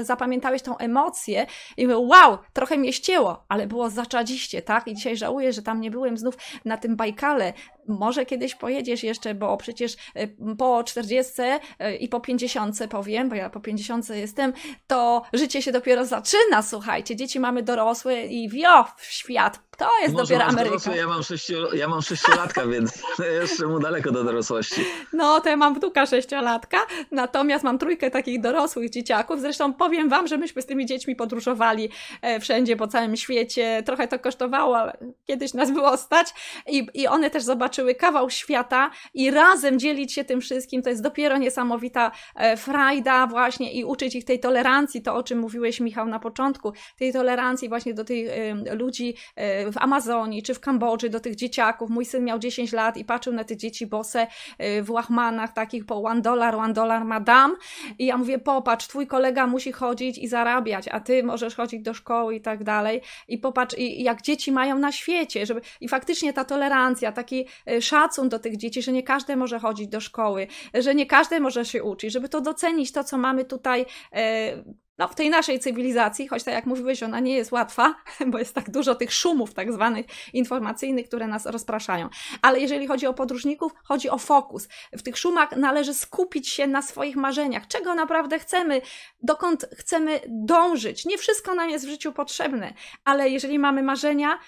[0.00, 4.88] zapamiętałeś tą emocję i mówię, wow, trochę mnie ścięło, ale było zaczadziście, tak?
[4.88, 6.34] I dzisiaj żałuję, że tam nie byłem znów
[6.64, 7.52] na tym Bajkale,
[7.88, 13.34] może kiedyś pojedziesz jeszcze, bo przecież y, po 40 y, i po 50 powiem, bo
[13.34, 14.52] ja po 50 jestem,
[14.86, 17.16] to życie się dopiero zaczyna, słuchajcie.
[17.16, 19.60] Dzieci mamy dorosłe i wio w świat.
[19.78, 20.70] To jest Może dopiero Ameryka.
[20.70, 23.02] Dorosły, ja mam, sześciu, ja mam sześciolatka, więc
[23.40, 24.84] jeszcze mu daleko do dorosłości.
[25.12, 26.78] No, to ja mam wnuka sześciolatka,
[27.10, 29.40] natomiast mam trójkę takich dorosłych dzieciaków.
[29.40, 31.88] Zresztą powiem wam, że myśmy z tymi dziećmi podróżowali
[32.22, 33.82] e, wszędzie po całym świecie.
[33.86, 36.34] Trochę to kosztowało, ale kiedyś nas było stać
[36.66, 41.02] i, i one też zobaczyły kawał świata i razem dzielić się tym wszystkim, to jest
[41.02, 46.06] dopiero niesamowita e, frajda właśnie i uczyć ich tej tolerancji, to o czym mówiłeś Michał
[46.06, 48.30] na początku, tej tolerancji właśnie do tych
[48.72, 51.90] ludzi e, w Amazonii czy w Kambodży, do tych dzieciaków.
[51.90, 54.26] Mój syn miał 10 lat i patrzył na te dzieci bose
[54.58, 57.56] e, w łachmanach takich po one dollar, one dollar madam
[57.98, 61.94] i ja mówię, popatrz, twój kolega musi chodzić i zarabiać, a ty możesz chodzić do
[61.94, 66.32] szkoły i tak dalej i popatrz, i jak dzieci mają na świecie, żeby i faktycznie
[66.32, 70.46] ta tolerancja, taki Y, szacun do tych dzieci, że nie każdy może chodzić do szkoły,
[70.74, 74.64] że nie każdy może się uczyć, żeby to docenić to, co mamy tutaj y,
[74.98, 77.94] no, w tej naszej cywilizacji, choć tak jak mówiłeś, ona nie jest łatwa,
[78.30, 82.08] bo jest tak dużo tych szumów tak zwanych informacyjnych, które nas rozpraszają.
[82.42, 84.68] Ale jeżeli chodzi o podróżników, chodzi o fokus.
[84.92, 88.80] W tych szumach należy skupić się na swoich marzeniach, czego naprawdę chcemy,
[89.22, 91.04] dokąd chcemy dążyć.
[91.04, 94.38] Nie wszystko nam jest w życiu potrzebne, ale jeżeli mamy marzenia,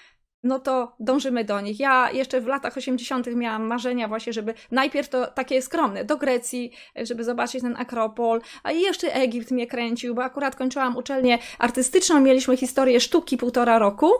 [0.43, 1.79] no to dążymy do nich.
[1.79, 3.27] Ja jeszcze w latach 80.
[3.35, 8.71] miałam marzenia właśnie, żeby najpierw to takie skromne, do Grecji, żeby zobaczyć ten Akropol, a
[8.71, 14.11] jeszcze Egipt mnie kręcił, bo akurat kończyłam uczelnię artystyczną, mieliśmy historię sztuki półtora roku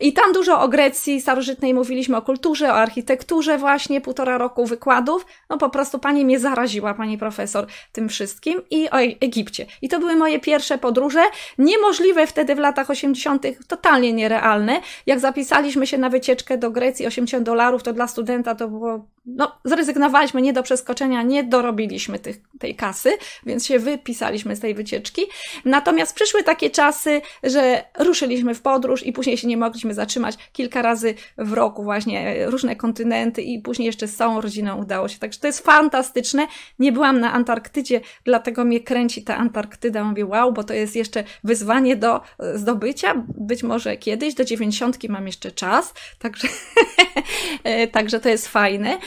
[0.00, 5.26] i tam dużo o Grecji starożytnej mówiliśmy, o kulturze, o architekturze właśnie, półtora roku wykładów.
[5.50, 9.66] No po prostu pani mnie zaraziła, pani profesor, tym wszystkim i o Egipcie.
[9.82, 11.22] I to były moje pierwsze podróże,
[11.58, 14.80] niemożliwe wtedy w latach 80., totalnie nierealne.
[15.06, 19.06] Jak zapisali Zapisaliśmy się na wycieczkę do Grecji, 80 dolarów, to dla studenta to było,
[19.26, 23.10] no zrezygnowaliśmy nie do przeskoczenia, nie dorobiliśmy tych, tej kasy,
[23.46, 25.22] więc się wypisaliśmy z tej wycieczki.
[25.64, 30.82] Natomiast przyszły takie czasy, że ruszyliśmy w podróż i później się nie mogliśmy zatrzymać kilka
[30.82, 35.18] razy w roku właśnie, różne kontynenty i później jeszcze z całą rodziną udało się.
[35.18, 36.46] Także to jest fantastyczne.
[36.78, 40.04] Nie byłam na Antarktydzie, dlatego mnie kręci ta Antarktyda.
[40.04, 42.20] Mówię, wow, bo to jest jeszcze wyzwanie do
[42.54, 43.24] zdobycia.
[43.28, 46.48] Być może kiedyś, do dziewięćdziesiątki mam jeszcze czas, także,
[47.92, 48.98] także to jest fajne.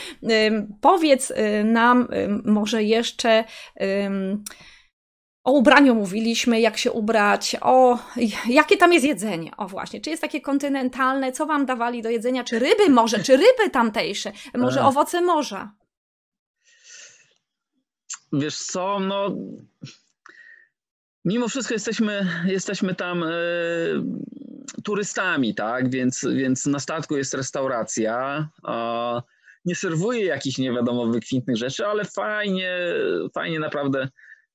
[0.80, 2.08] Powiedz y, nam
[2.44, 3.44] może jeszcze
[5.44, 7.98] o ubraniu mówiliśmy, jak się ubrać, o
[8.48, 9.56] jakie tam jest jedzenie.
[9.56, 13.36] O właśnie, czy jest takie kontynentalne, co wam dawali do jedzenia, czy ryby może, czy
[13.36, 15.72] ryby tamtejsze, może owoce morza.
[18.32, 19.36] Wiesz co, no
[21.24, 23.24] mimo wszystko jesteśmy, jesteśmy tam
[24.84, 25.90] turystami, tak?
[25.90, 28.48] Więc, więc na statku jest restauracja.
[29.64, 32.78] Nie serwuje jakichś nie wiadomo wykwintnych rzeczy, ale fajnie,
[33.34, 34.08] fajnie naprawdę,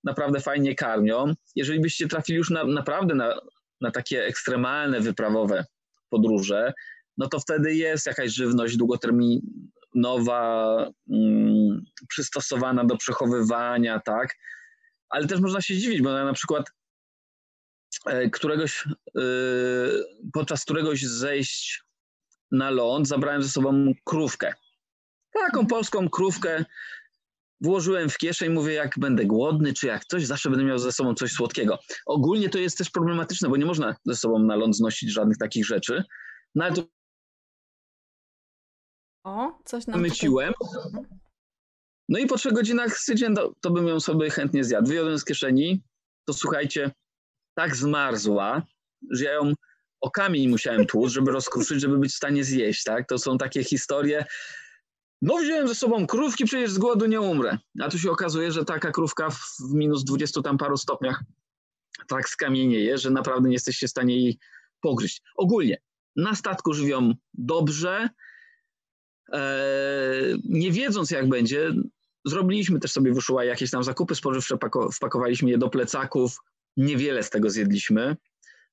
[0.04, 1.34] naprawdę fajnie karmią.
[1.56, 3.40] Jeżeli byście trafili już na, naprawdę na,
[3.82, 5.66] na takie ekstremalne, wyprawowe
[6.10, 6.74] podróże,
[7.18, 10.78] no to wtedy jest jakaś żywność długoterminowa,
[11.10, 14.36] mm, przystosowana do przechowywania, tak?
[15.10, 16.66] Ale też można się dziwić, bo na przykład
[18.06, 19.22] E, któregoś, e,
[20.34, 21.84] podczas któregoś zejść
[22.52, 24.54] na ląd zabrałem ze sobą krówkę.
[25.40, 26.66] Taką polską krówkę
[27.62, 31.14] włożyłem w kieszeń, mówię, jak będę głodny, czy jak coś, zawsze będę miał ze sobą
[31.14, 31.80] coś słodkiego.
[32.06, 35.66] Ogólnie to jest też problematyczne, bo nie można ze sobą na ląd znosić żadnych takich
[35.66, 36.04] rzeczy.
[36.56, 36.84] No ale to
[39.24, 40.54] o, coś nam Wymyśliłem.
[42.10, 44.88] No i po trzech godzinach stwierdziłem, to, to bym ją sobie chętnie zjadł.
[44.88, 45.84] Wyjąłem z kieszeni,
[46.26, 46.92] to słuchajcie,
[47.56, 48.62] tak zmarzła,
[49.12, 49.54] że ja ją
[50.02, 53.08] o kamień musiałem tłuc, żeby rozkruszyć, żeby być w stanie zjeść, tak?
[53.08, 54.26] To są takie historie.
[55.22, 57.58] No wziąłem ze sobą krówki, przecież z głodu nie umrę.
[57.82, 61.24] A tu się okazuje, że taka krówka w minus 20 tam paru stopniach
[62.08, 64.40] tak skamienieje, że naprawdę nie jesteście w stanie jej
[64.82, 65.22] pogryźć.
[65.36, 65.78] Ogólnie,
[66.16, 68.10] na statku żywią dobrze,
[69.32, 71.74] eee, nie wiedząc jak będzie,
[72.26, 74.58] zrobiliśmy też sobie wyszuła jakieś tam zakupy spożywcze,
[74.92, 76.40] wpakowaliśmy je do plecaków,
[76.78, 78.16] Niewiele z tego zjedliśmy.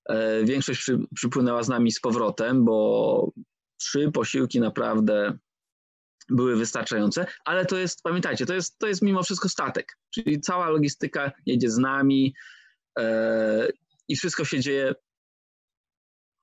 [0.09, 3.33] E, większość przy, przypłynęła z nami z powrotem, bo
[3.77, 5.39] trzy posiłki naprawdę
[6.33, 10.69] były wystarczające, ale to jest, pamiętajcie, to jest, to jest mimo wszystko statek, czyli cała
[10.69, 12.35] logistyka jedzie z nami
[12.99, 13.69] e,
[14.09, 14.95] i wszystko się dzieje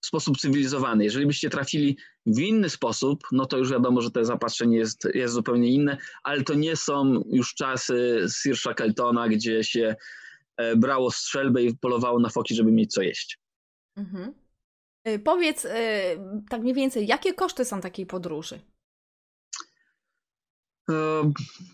[0.02, 1.04] w sposób cywilizowany.
[1.04, 5.34] Jeżeli byście trafili w inny sposób, no to już wiadomo, że to zapatrzenie jest, jest
[5.34, 9.96] zupełnie inne, ale to nie są już czasy Sir Shackletona, gdzie się
[10.58, 13.40] e, brało strzelbę i polowało na foki, żeby mieć co jeść.
[13.98, 14.34] Mhm.
[15.08, 15.68] Y, powiedz
[16.50, 18.60] tak mniej więcej, jakie koszty są takiej podróży?
[20.90, 21.32] E,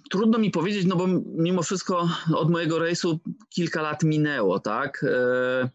[0.09, 5.03] trudno mi powiedzieć, no bo mimo wszystko od mojego rejsu kilka lat minęło, tak?
[5.03, 5.69] E,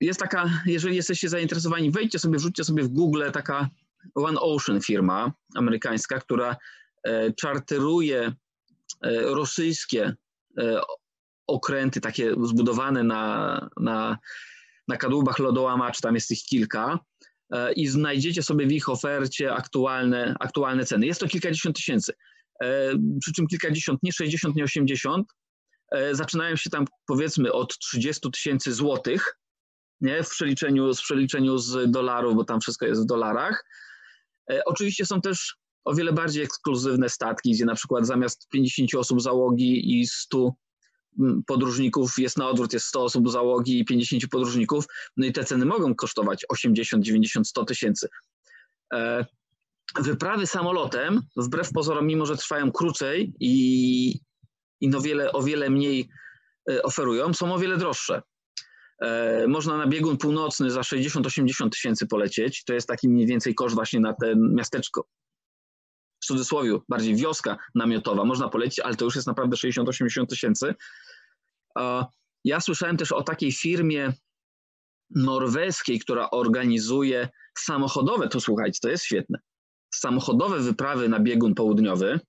[0.00, 3.68] jest taka, jeżeli jesteście zainteresowani, wejdźcie sobie, wrzućcie sobie w Google taka
[4.14, 6.56] One Ocean firma amerykańska, która
[7.04, 8.32] e, czarteruje
[9.24, 10.14] rosyjskie
[11.46, 14.18] okręty takie zbudowane na, na,
[14.88, 16.98] na kadłubach lodołamacz, tam jest ich kilka
[17.76, 21.06] i znajdziecie sobie w ich ofercie aktualne, aktualne ceny.
[21.06, 22.12] Jest to kilkadziesiąt tysięcy,
[22.62, 25.26] e, przy czym kilkadziesiąt, nie 60, nie 80.
[25.90, 29.38] E, zaczynają się tam powiedzmy od 30 tysięcy złotych,
[30.00, 30.22] nie?
[30.22, 33.64] W przeliczeniu, w przeliczeniu z dolarów, bo tam wszystko jest w dolarach.
[34.66, 40.00] Oczywiście są też o wiele bardziej ekskluzywne statki, gdzie na przykład zamiast 50 osób załogi
[40.00, 40.52] i 100
[41.46, 44.84] podróżników jest na odwrót, jest 100 osób załogi i 50 podróżników,
[45.16, 48.08] no i te ceny mogą kosztować 80, 90, 100 tysięcy.
[48.94, 49.24] E,
[50.00, 54.20] wyprawy samolotem, wbrew pozorom, mimo że trwają krócej i,
[54.80, 56.08] i no wiele, o wiele mniej
[56.70, 58.22] e, oferują, są o wiele droższe.
[59.02, 62.64] E, można na biegun północny za 60-80 tysięcy polecieć.
[62.64, 65.06] To jest taki mniej więcej koszt właśnie na ten miasteczko.
[66.20, 68.24] W cudzysłowie, bardziej wioska namiotowa.
[68.24, 70.74] Można polecieć, ale to już jest naprawdę 60-80 tysięcy.
[72.44, 74.12] Ja słyszałem też o takiej firmie
[75.10, 79.38] norweskiej, która organizuje samochodowe, to słuchajcie, to jest świetne,
[79.94, 82.20] samochodowe wyprawy na biegun południowy.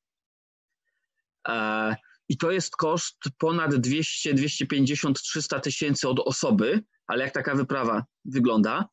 [2.30, 8.06] I to jest koszt ponad 200, 250, 300 tysięcy od osoby, ale jak taka wyprawa
[8.26, 8.86] wygląda?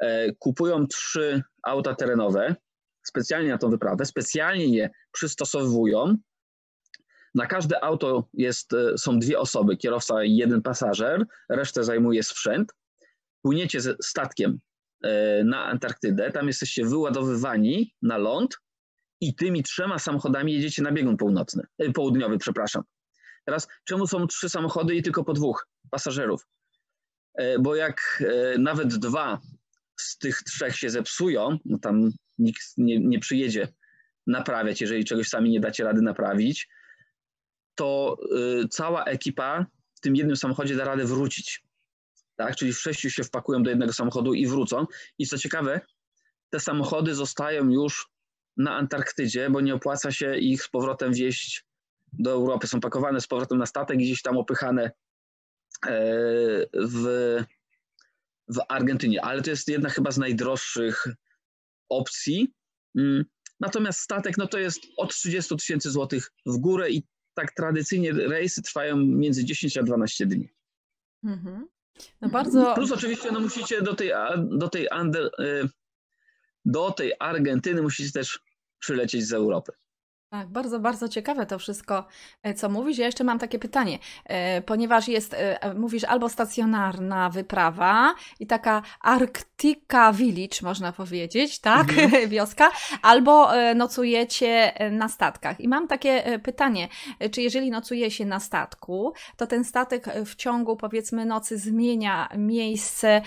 [0.00, 2.56] E, kupują trzy auta terenowe
[3.04, 6.16] specjalnie na tą wyprawę, specjalnie je przystosowują
[7.34, 12.72] na każde auto jest, e, są dwie osoby, kierowca i jeden pasażer, resztę zajmuje sprzęt.
[13.42, 14.58] Płyniecie statkiem
[15.04, 18.58] e, na Antarktydę, tam jesteście wyładowywani na ląd
[19.20, 22.82] i tymi trzema samochodami jedziecie na biegun północny, e, południowy, przepraszam.
[23.44, 26.46] Teraz, czemu są trzy samochody i tylko po dwóch pasażerów?
[27.60, 28.24] Bo jak
[28.58, 29.40] nawet dwa
[30.00, 33.68] z tych trzech się zepsują, no tam nikt nie, nie przyjedzie
[34.26, 36.68] naprawiać, jeżeli czegoś sami nie dacie rady naprawić,
[37.74, 38.16] to
[38.62, 41.64] y, cała ekipa w tym jednym samochodzie da radę wrócić.
[42.36, 42.56] Tak?
[42.56, 44.86] Czyli w sześciu się wpakują do jednego samochodu i wrócą.
[45.18, 45.80] I co ciekawe,
[46.50, 48.08] te samochody zostają już
[48.56, 51.64] na Antarktydzie, bo nie opłaca się ich z powrotem wieść
[52.12, 52.66] do Europy.
[52.66, 54.90] Są pakowane z powrotem na statek gdzieś tam opychane e,
[56.74, 57.36] w,
[58.48, 59.24] w Argentynie.
[59.24, 61.06] Ale to jest jedna chyba z najdroższych
[61.88, 62.54] opcji.
[62.98, 63.24] Mm.
[63.60, 67.02] Natomiast statek no to jest od 30 tysięcy złotych w górę i
[67.34, 70.48] tak tradycyjnie rejsy trwają między 10 a 12 dni.
[71.24, 71.68] Mhm.
[72.20, 72.74] No bardzo...
[72.74, 75.68] Plus oczywiście no musicie do tej, do tej, Ander, y,
[76.64, 78.40] do tej Argentyny musicie też
[78.78, 79.72] przylecieć z Europy.
[80.34, 82.04] Tak, bardzo, bardzo ciekawe to wszystko,
[82.42, 82.98] e, co mówisz.
[82.98, 88.82] Ja jeszcze mam takie pytanie, e, ponieważ jest, e, mówisz, albo stacjonarna wyprawa i taka
[89.00, 92.28] Arctica Village, można powiedzieć, tak, mhm.
[92.34, 92.70] wioska,
[93.02, 95.60] albo nocujecie na statkach.
[95.60, 96.88] I mam takie pytanie,
[97.30, 103.22] czy jeżeli nocuje się na statku, to ten statek w ciągu, powiedzmy, nocy zmienia miejsce,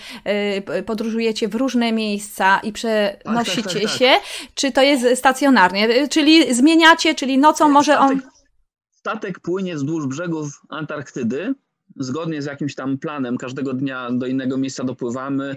[0.86, 4.10] podróżujecie w różne miejsca i przenosicie tak, tak, tak, się,
[4.54, 8.20] czy to jest stacjonarnie, czyli zmienia czyli nocą może on...
[8.90, 11.54] Statek płynie wzdłuż brzegów Antarktydy,
[11.96, 13.36] zgodnie z jakimś tam planem.
[13.36, 15.56] Każdego dnia do innego miejsca dopływamy.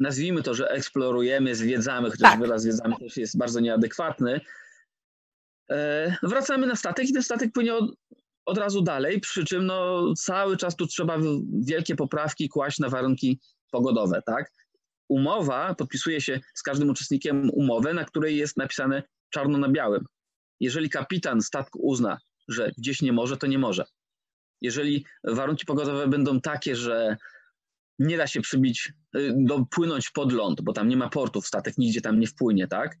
[0.00, 2.40] Nazwijmy to, że eksplorujemy, zwiedzamy, chociaż tak.
[2.40, 4.40] wyraz zwiedzamy też jest bardzo nieadekwatny.
[5.70, 7.94] E, wracamy na statek i ten statek płynie od,
[8.46, 11.18] od razu dalej, przy czym no, cały czas tu trzeba
[11.60, 14.52] wielkie poprawki kłaść na warunki pogodowe, tak?
[15.08, 20.04] Umowa, podpisuje się z każdym uczestnikiem umowę, na której jest napisane czarno na białym.
[20.60, 23.84] Jeżeli kapitan statku uzna, że gdzieś nie może, to nie może.
[24.60, 27.16] Jeżeli warunki pogodowe będą takie, że
[27.98, 32.00] nie da się przybić, y, dopłynąć pod ląd, bo tam nie ma portów, statek nigdzie
[32.00, 32.96] tam nie wpłynie, tak?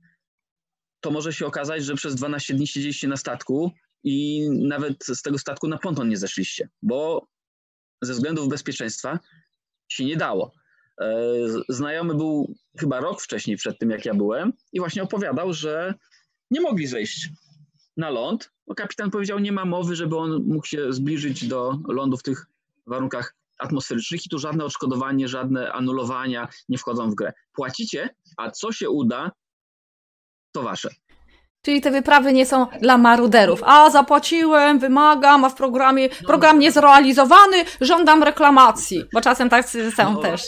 [1.00, 3.72] To może się okazać, że przez 12 dni siedzieliście na statku
[4.04, 7.28] i nawet z tego statku na ponton nie zeszliście, bo
[8.02, 9.18] ze względów bezpieczeństwa
[9.88, 10.52] się nie dało.
[11.00, 11.14] E,
[11.68, 15.94] znajomy był chyba rok wcześniej przed tym, jak ja byłem, i właśnie opowiadał, że
[16.50, 17.28] nie mogli zejść
[17.98, 22.16] na ląd, bo kapitan powiedział, nie ma mowy, żeby on mógł się zbliżyć do lądu
[22.16, 22.46] w tych
[22.86, 27.32] warunkach atmosferycznych i tu żadne odszkodowanie, żadne anulowania nie wchodzą w grę.
[27.52, 29.30] Płacicie, a co się uda,
[30.52, 30.88] to wasze.
[31.62, 33.62] Czyli te wyprawy nie są dla maruderów.
[33.64, 39.04] A zapłaciłem, wymagam, a w programie program niezrealizowany, żądam reklamacji.
[39.12, 40.42] Bo czasem tak są no, też.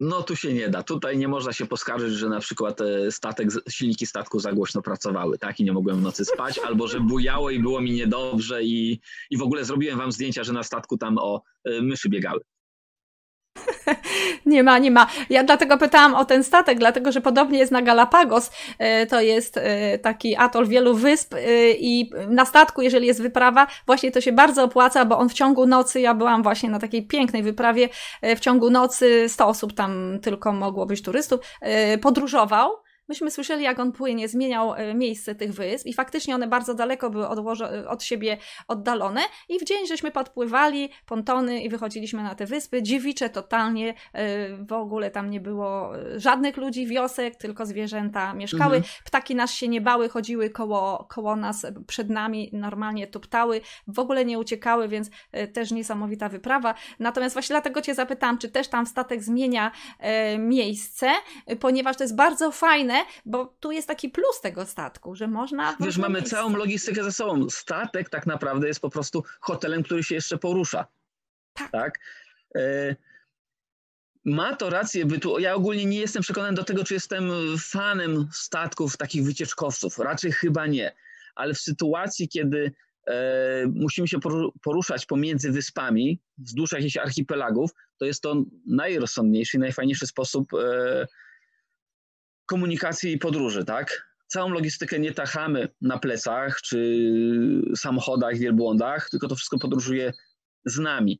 [0.00, 0.82] No tu się nie da.
[0.82, 5.38] Tutaj nie można się poskarżyć, że na przykład e, statek, silniki statku za głośno pracowały,
[5.38, 5.60] tak?
[5.60, 9.36] I nie mogłem w nocy spać, albo że bujało i było mi niedobrze i, i
[9.36, 12.40] w ogóle zrobiłem wam zdjęcia, że na statku tam o e, myszy biegały.
[14.46, 15.06] nie ma, nie ma.
[15.30, 18.50] Ja dlatego pytałam o ten statek, dlatego że podobnie jest na Galapagos.
[18.78, 21.38] E, to jest e, taki atol wielu wysp e,
[21.70, 25.66] i na statku, jeżeli jest wyprawa, właśnie to się bardzo opłaca, bo on w ciągu
[25.66, 27.88] nocy, ja byłam właśnie na takiej pięknej wyprawie,
[28.36, 31.40] w ciągu nocy 100 osób tam tylko mogło być turystów,
[32.02, 36.74] podróżował myśmy słyszeli, jak on płynie, zmieniał e, miejsce tych wysp i faktycznie one bardzo
[36.74, 38.36] daleko były odłożone, od siebie
[38.68, 44.56] oddalone i w dzień żeśmy podpływali pontony i wychodziliśmy na te wyspy, dziewicze totalnie, e,
[44.56, 48.94] w ogóle tam nie było e, żadnych ludzi, wiosek, tylko zwierzęta mieszkały, mhm.
[49.04, 54.24] ptaki nas się nie bały, chodziły koło, koło nas, przed nami, normalnie tuptały, w ogóle
[54.24, 55.10] nie uciekały, więc
[55.52, 56.74] też niesamowita wyprawa.
[56.98, 59.72] Natomiast właśnie dlatego Cię zapytałam, czy też tam statek zmienia
[60.38, 61.10] miejsce,
[61.60, 65.76] ponieważ to jest bardzo fajne, bo tu jest taki plus tego statku, że można.
[65.80, 66.36] Wiesz, mamy miejsce.
[66.36, 67.50] całą logistykę ze sobą.
[67.50, 70.86] Statek tak naprawdę jest po prostu hotelem, który się jeszcze porusza.
[71.54, 71.70] Tak.
[71.70, 71.98] tak?
[72.56, 72.96] E,
[74.24, 75.38] ma to rację bytu.
[75.38, 79.98] Ja ogólnie nie jestem przekonany do tego, czy jestem fanem statków takich wycieczkowców.
[79.98, 80.94] Raczej chyba nie.
[81.34, 82.72] Ale w sytuacji, kiedy
[83.06, 84.18] e, musimy się
[84.62, 91.06] poruszać pomiędzy wyspami, wzdłuż jakichś archipelagów, to jest to najrozsądniejszy i najfajniejszy sposób e,
[92.46, 94.06] komunikacji i podróży, tak?
[94.26, 97.06] Całą logistykę nie tachamy na plecach czy
[97.76, 100.12] samochodach, wielbłądach, tylko to wszystko podróżuje
[100.64, 101.18] z nami.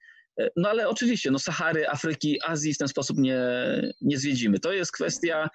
[0.56, 3.40] No ale oczywiście, no Sahary, Afryki, Azji w ten sposób nie,
[4.00, 4.60] nie zwiedzimy.
[4.60, 5.48] To jest kwestia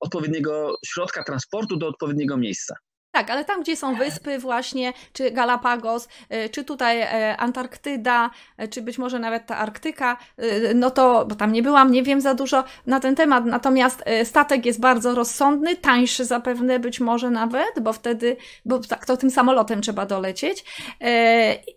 [0.00, 2.74] odpowiedniego środka transportu do odpowiedniego miejsca.
[3.14, 8.68] Tak, ale tam, gdzie są wyspy właśnie, czy Galapagos, y, czy tutaj e, Antarktyda, e,
[8.68, 12.20] czy być może nawet ta Arktyka, y, no to, bo tam nie byłam, nie wiem
[12.20, 17.30] za dużo na ten temat, natomiast e, statek jest bardzo rozsądny, tańszy zapewne być może
[17.30, 20.64] nawet, bo wtedy, bo tak, to tym samolotem trzeba dolecieć,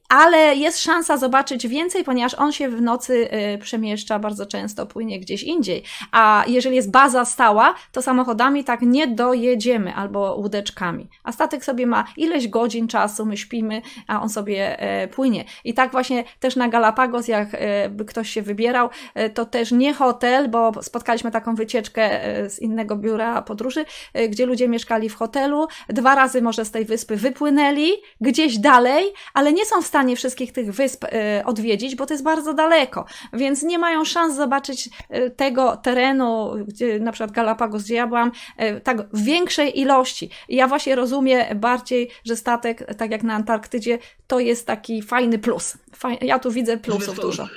[0.10, 3.30] ale jest szansa zobaczyć więcej, ponieważ on się w nocy
[3.62, 9.08] przemieszcza bardzo często, płynie gdzieś indziej, a jeżeli jest baza stała, to samochodami tak nie
[9.08, 14.80] dojedziemy, albo łódeczkami a statek sobie ma ileś godzin czasu, my śpimy, a on sobie
[14.80, 15.46] e, płynie.
[15.64, 19.94] I tak właśnie też na Galapagos, jak e, ktoś się wybierał, e, to też nie
[19.94, 22.10] hotel, bo spotkaliśmy taką wycieczkę
[22.50, 23.86] z innego biura podróży,
[24.30, 29.54] gdzie ludzie mieszkali w hotelu, dwa razy może z tej wyspy wypłynęli, gdzieś dalej, ale
[29.54, 31.06] nie są w stanie wszystkich tych wysp
[31.46, 34.90] odwiedzić, bo to jest bardzo daleko, więc nie mają szans zobaczyć
[35.36, 38.32] tego terenu, gdzie, na przykład Galapagos, gdzie ja byłam,
[38.84, 40.30] tak w większej ilości.
[40.50, 45.02] I ja właśnie rozumiem, rozumie bardziej, że statek, tak jak na Antarktydzie, to jest taki
[45.02, 45.78] fajny plus.
[46.22, 47.48] ja tu widzę plusów to, dużo.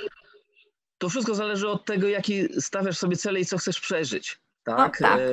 [0.97, 4.39] To wszystko zależy od tego, jaki stawiasz sobie cele i co chcesz przeżyć.
[4.63, 4.97] Tak?
[4.97, 5.19] tak.
[5.19, 5.23] E,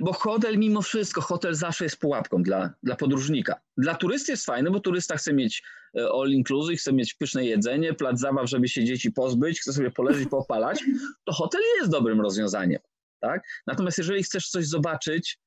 [0.00, 3.60] bo hotel mimo wszystko, hotel zawsze jest pułapką dla, dla podróżnika.
[3.76, 5.62] Dla turysty jest fajny, bo turysta chce mieć
[5.98, 9.90] e, all inclusive, chce mieć pyszne jedzenie, plac zabaw, żeby się dzieci pozbyć, chce sobie
[9.90, 10.84] poleżeć, popalać,
[11.24, 12.80] to hotel jest dobrym rozwiązaniem.
[13.20, 13.42] Tak?
[13.66, 15.38] Natomiast jeżeli chcesz coś zobaczyć,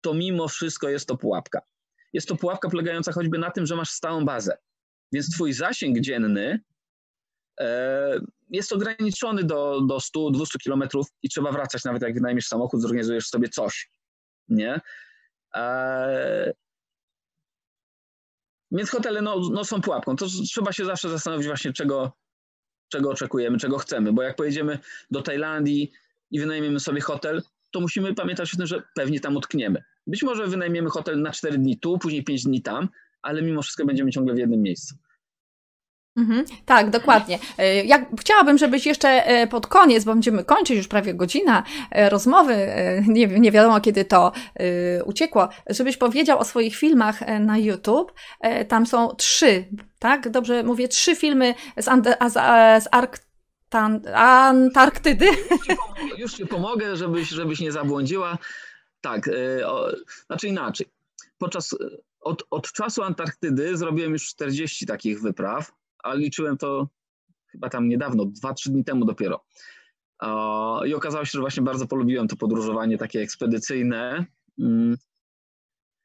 [0.00, 1.60] to mimo wszystko jest to pułapka.
[2.12, 4.58] Jest to pułapka polegająca choćby na tym, że masz stałą bazę.
[5.12, 6.60] Więc twój zasięg dzienny
[7.60, 8.20] e,
[8.50, 13.48] jest ograniczony do, do 100-200 kilometrów i trzeba wracać, nawet jak wynajmiesz samochód, zorganizujesz sobie
[13.48, 13.90] coś.
[14.48, 14.80] Nie?
[15.54, 16.52] E,
[18.70, 20.16] więc hotele no, no są pułapką.
[20.16, 22.12] To trzeba się zawsze zastanowić właśnie, czego,
[22.88, 24.12] czego oczekujemy, czego chcemy.
[24.12, 24.78] Bo jak pojedziemy
[25.10, 25.92] do Tajlandii
[26.30, 27.42] i wynajmiemy sobie hotel,
[27.76, 29.82] to musimy pamiętać o tym, że pewnie tam utkniemy.
[30.06, 32.88] Być może wynajmiemy hotel na 4 dni tu, później 5 dni tam,
[33.22, 34.94] ale mimo wszystko będziemy ciągle w jednym miejscu.
[36.16, 37.38] Mhm, tak, dokładnie.
[37.58, 42.68] E, chciałabym, żebyś jeszcze e, pod koniec, bo będziemy kończyć już prawie godzina e, rozmowy,
[43.06, 44.32] nie, nie wiadomo kiedy to
[45.04, 48.12] uciekło, żebyś powiedział o swoich filmach na YouTube.
[48.68, 49.64] Tam są trzy,
[49.98, 50.28] tak?
[50.28, 51.84] Dobrze mówię, trzy filmy z,
[52.32, 52.32] z,
[52.84, 53.25] z Ark
[54.14, 55.26] Antarktydy.
[55.26, 58.38] Już ci, pomogę, już ci pomogę, żebyś, żebyś nie zabłądziła.
[59.00, 59.90] Tak, y, o,
[60.26, 60.86] znaczy inaczej.
[61.38, 61.76] Podczas,
[62.20, 66.88] od, od czasu Antarktydy zrobiłem już 40 takich wypraw, a liczyłem to
[67.46, 69.44] chyba tam niedawno, 2-3 dni temu dopiero.
[70.86, 74.26] I okazało się, że właśnie bardzo polubiłem to podróżowanie takie ekspedycyjne.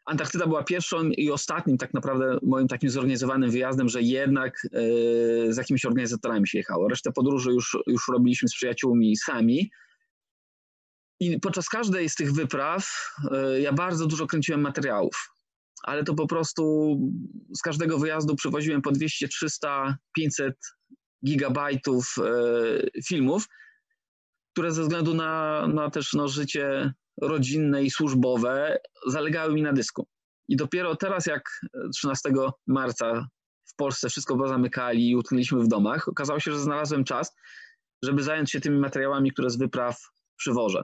[0.06, 4.68] Antarktyda była pierwszą i ostatnim tak naprawdę moim takim zorganizowanym wyjazdem, że jednak
[5.50, 6.88] z jakimiś organizatorami się jechało.
[6.88, 9.72] Resztę podróży już, już robiliśmy z przyjaciółmi sami.
[11.20, 13.12] I podczas każdej z tych wypraw
[13.60, 15.32] ja bardzo dużo kręciłem materiałów
[15.84, 16.96] ale to po prostu
[17.58, 20.56] z każdego wyjazdu przywoziłem po 200, 300, 500
[21.26, 23.48] gigabajtów e, filmów,
[24.54, 30.08] które ze względu na, na też no, życie rodzinne i służbowe zalegały mi na dysku.
[30.48, 31.62] I dopiero teraz, jak
[31.94, 32.32] 13
[32.68, 33.28] marca
[33.66, 37.36] w Polsce wszystko pozamykali i utknęliśmy w domach, okazało się, że znalazłem czas,
[38.04, 39.98] żeby zająć się tymi materiałami, które z wypraw
[40.38, 40.84] przywożę.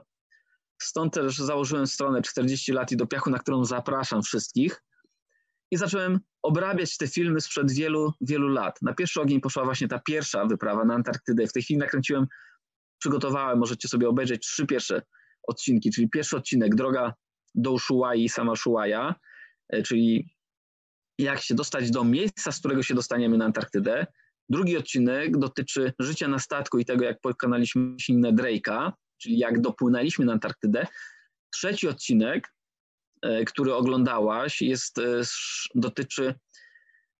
[0.82, 4.82] Stąd też założyłem stronę 40 lat i do piachu, na którą zapraszam wszystkich,
[5.70, 8.82] i zacząłem obrabiać te filmy sprzed wielu, wielu lat.
[8.82, 11.46] Na pierwszy ogień poszła właśnie ta pierwsza wyprawa na Antarktydę.
[11.46, 12.26] W tej chwili nakręciłem,
[12.98, 15.02] przygotowałem, możecie sobie obejrzeć trzy pierwsze
[15.48, 17.14] odcinki, czyli pierwszy odcinek Droga
[17.54, 19.14] do Ushuai i sama Ushuaia,
[19.68, 20.34] e, czyli
[21.18, 24.06] jak się dostać do miejsca, z którego się dostaniemy na Antarktydę.
[24.48, 30.24] Drugi odcinek dotyczy życia na statku i tego, jak pokonaliśmy silne Drake'a, czyli jak dopłynęliśmy
[30.24, 30.86] na Antarktydę.
[31.50, 32.48] Trzeci odcinek
[33.22, 35.22] E, który oglądałaś, jest, e,
[35.74, 36.34] dotyczy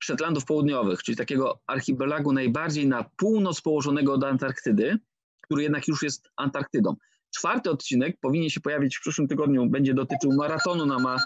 [0.02, 4.98] Szetlandów Południowych, czyli takiego archipelagu najbardziej na północ położonego od Antarktydy,
[5.40, 6.96] który jednak już jest Antarktydą.
[7.38, 11.16] Czwarty odcinek powinien się pojawić w przyszłym tygodniu, będzie dotyczył maratonu na ma...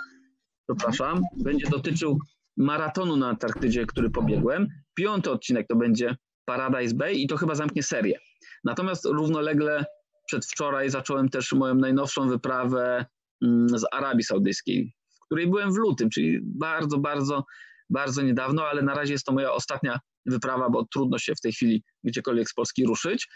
[0.69, 2.19] przepraszam, będzie dotyczył
[2.57, 4.69] maratonu na Antarktydzie, który pobiegłem.
[4.95, 8.19] Piąty odcinek to będzie Paradise Bay i to chyba zamknie serię.
[8.65, 9.85] Natomiast równolegle
[10.27, 13.07] przedwczoraj zacząłem też moją najnowszą wyprawę
[13.43, 17.45] Mm, z Arabii Saudyjskiej, w której byłem w lutym, czyli bardzo, bardzo,
[17.91, 21.53] bardzo niedawno, ale na razie jest to moja ostatnia wyprawa, bo trudno się w tej
[21.53, 23.29] chwili gdziekolwiek z Polski ruszyć.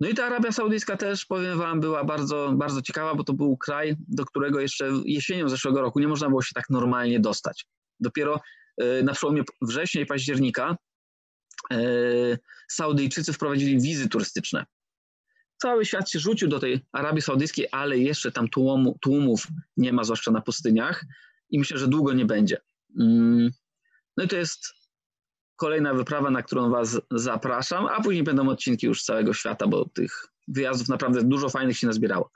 [0.00, 3.56] No i ta Arabia Saudyjska też, powiem Wam, była bardzo, bardzo ciekawa, bo to był
[3.56, 7.66] kraj, do którego jeszcze jesienią zeszłego roku nie można było się tak normalnie dostać.
[8.00, 8.40] Dopiero
[8.76, 10.76] e, na przełomie września i października
[11.70, 11.76] e,
[12.68, 14.64] Saudyjczycy wprowadzili wizy turystyczne
[15.58, 19.46] cały świat się rzucił do tej Arabii Saudyjskiej, ale jeszcze tam tłumu, tłumów
[19.76, 21.04] nie ma, zwłaszcza na pustyniach
[21.50, 22.60] i myślę, że długo nie będzie.
[23.00, 23.50] Mm.
[24.16, 24.74] No i to jest
[25.58, 29.88] kolejna wyprawa, na którą Was zapraszam, a później będą odcinki już z całego świata, bo
[29.88, 32.30] tych wyjazdów naprawdę dużo fajnych się nazbierało.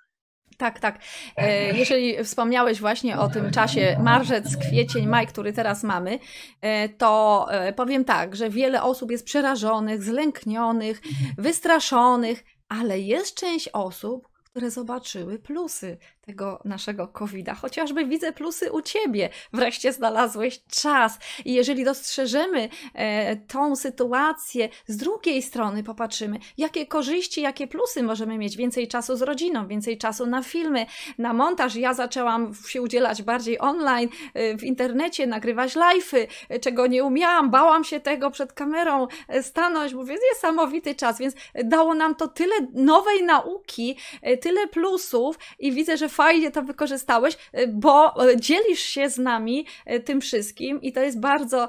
[0.56, 0.98] Tak, tak.
[1.36, 6.18] E, jeżeli wspomniałeś właśnie o tym czasie marzec, kwiecień, maj, który teraz mamy,
[6.60, 11.00] e, to e, powiem tak, że wiele osób jest przerażonych, zlęknionych,
[11.38, 17.54] wystraszonych, ale jest część osób, które zobaczyły plusy tego naszego COVID-a.
[17.54, 19.28] Chociażby widzę plusy u ciebie.
[19.52, 21.18] Wreszcie znalazłeś czas.
[21.44, 28.38] I jeżeli dostrzeżemy e, tą sytuację, z drugiej strony popatrzymy, jakie korzyści, jakie plusy możemy
[28.38, 28.56] mieć.
[28.56, 30.86] Więcej czasu z rodziną, więcej czasu na filmy,
[31.18, 31.74] na montaż.
[31.76, 37.50] Ja zaczęłam się udzielać bardziej online, e, w internecie, nagrywać live'y, e, czego nie umiałam.
[37.50, 39.94] Bałam się tego przed kamerą e, stanąć.
[39.94, 45.96] Mówię, niesamowity czas, więc dało nam to tyle nowej nauki, e, tyle plusów i widzę,
[45.96, 50.92] że fajnie to wykorzystałeś, y, bo y, dzielisz się z nami y, tym wszystkim i
[50.92, 51.68] to jest bardzo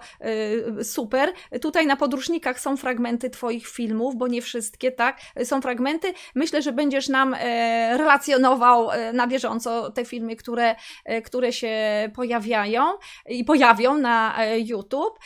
[0.84, 1.34] super.
[1.62, 5.18] Tutaj na podróżnikach są fragmenty Twoich filmów, bo nie wszystkie, tak?
[5.44, 6.14] Są fragmenty.
[6.36, 10.76] Myślę, że będziesz nam e, relacjonował e, na bieżąco te filmy, które,
[11.06, 11.74] e, które się
[12.16, 12.84] pojawiają
[13.30, 15.20] i pojawią na YouTube.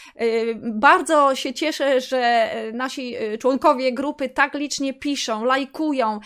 [0.64, 6.20] Bardzo się cieszę, że nasi członkowie grupy tak licznie piszą, lajkują,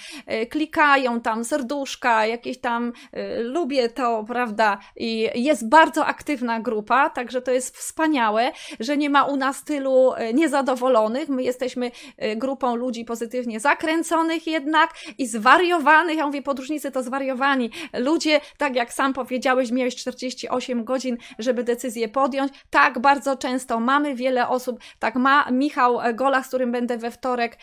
[0.50, 7.42] klikają tam serduszka, jakieś tam Y, lubię to, prawda, i jest bardzo aktywna grupa, także
[7.42, 11.30] to jest wspaniałe, że nie ma u nas tylu y, niezadowolonych.
[11.30, 11.92] My jesteśmy
[12.24, 16.18] y, grupą ludzi pozytywnie zakręconych jednak i zwariowanych.
[16.18, 17.72] Ja mówię, podróżnicy to zwariowani.
[17.94, 22.54] Ludzie, tak jak sam powiedziałeś, miałeś 48 godzin, żeby decyzję podjąć.
[22.70, 27.58] Tak, bardzo często mamy wiele osób, tak ma Michał Gola, z którym będę we wtorek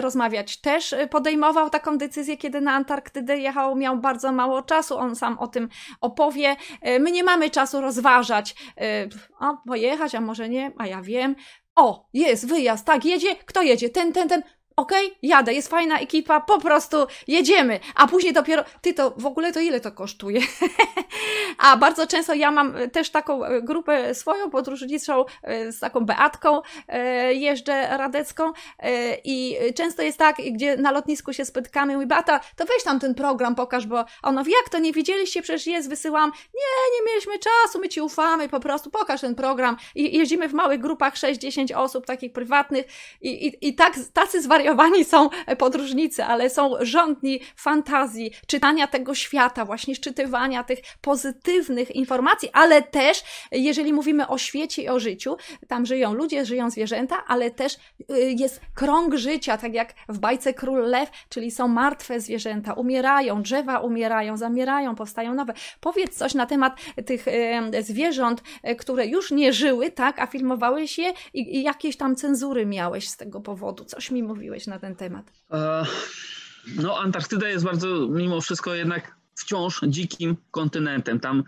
[0.00, 5.38] rozmawiać, też podejmował taką decyzję, kiedy na Antarktydę jechał, miał bardzo mało czasu on sam
[5.38, 5.68] o tym
[6.00, 6.56] opowie.
[6.80, 9.08] E, my nie mamy czasu rozważać, e,
[9.40, 11.36] o, pojechać, a może nie, a ja wiem.
[11.76, 13.90] O, jest wyjazd, tak, jedzie, kto jedzie?
[13.90, 14.42] Ten, ten, ten
[14.76, 19.26] okej, okay, jadę, jest fajna ekipa, po prostu jedziemy, a później dopiero, ty to, w
[19.26, 20.40] ogóle to ile to kosztuje?
[21.58, 26.00] a bardzo często ja mam e, też taką e, grupę swoją podróżniczą e, z taką
[26.00, 26.62] Beatką
[27.32, 28.52] jeżdżę radecką
[29.24, 33.14] i często jest tak, gdzie na lotnisku się spotkamy, mówi Beata, to weź tam ten
[33.14, 37.78] program, pokaż, bo mówi, jak to nie widzieliście, przecież jest, wysyłam, nie, nie mieliśmy czasu,
[37.80, 39.76] my ci ufamy, po prostu pokaż ten program.
[39.94, 42.86] I jeździmy w małych grupach 6-10 osób, takich prywatnych
[43.20, 49.14] i, i, i tak, tacy zwariowani zwariowani są podróżnicy, ale są rządni fantazji, czytania tego
[49.14, 55.36] świata, właśnie szczytywania tych pozytywnych informacji, ale też, jeżeli mówimy o świecie i o życiu,
[55.68, 57.74] tam żyją ludzie, żyją zwierzęta, ale też
[58.10, 63.42] y, jest krąg życia, tak jak w bajce Król Lew, czyli są martwe zwierzęta, umierają,
[63.42, 65.54] drzewa umierają, zamierają, powstają nowe.
[65.80, 67.26] Powiedz coś na temat tych
[67.80, 68.42] zwierząt,
[68.78, 73.40] które już nie żyły, tak, a filmowałeś je i jakieś tam cenzury miałeś z tego
[73.40, 73.84] powodu.
[73.84, 75.32] Coś mi mówiłeś na ten temat.
[75.52, 75.86] E,
[76.76, 81.20] no, Antarktyda jest bardzo, mimo wszystko, jednak wciąż dzikim kontynentem.
[81.20, 81.44] Tam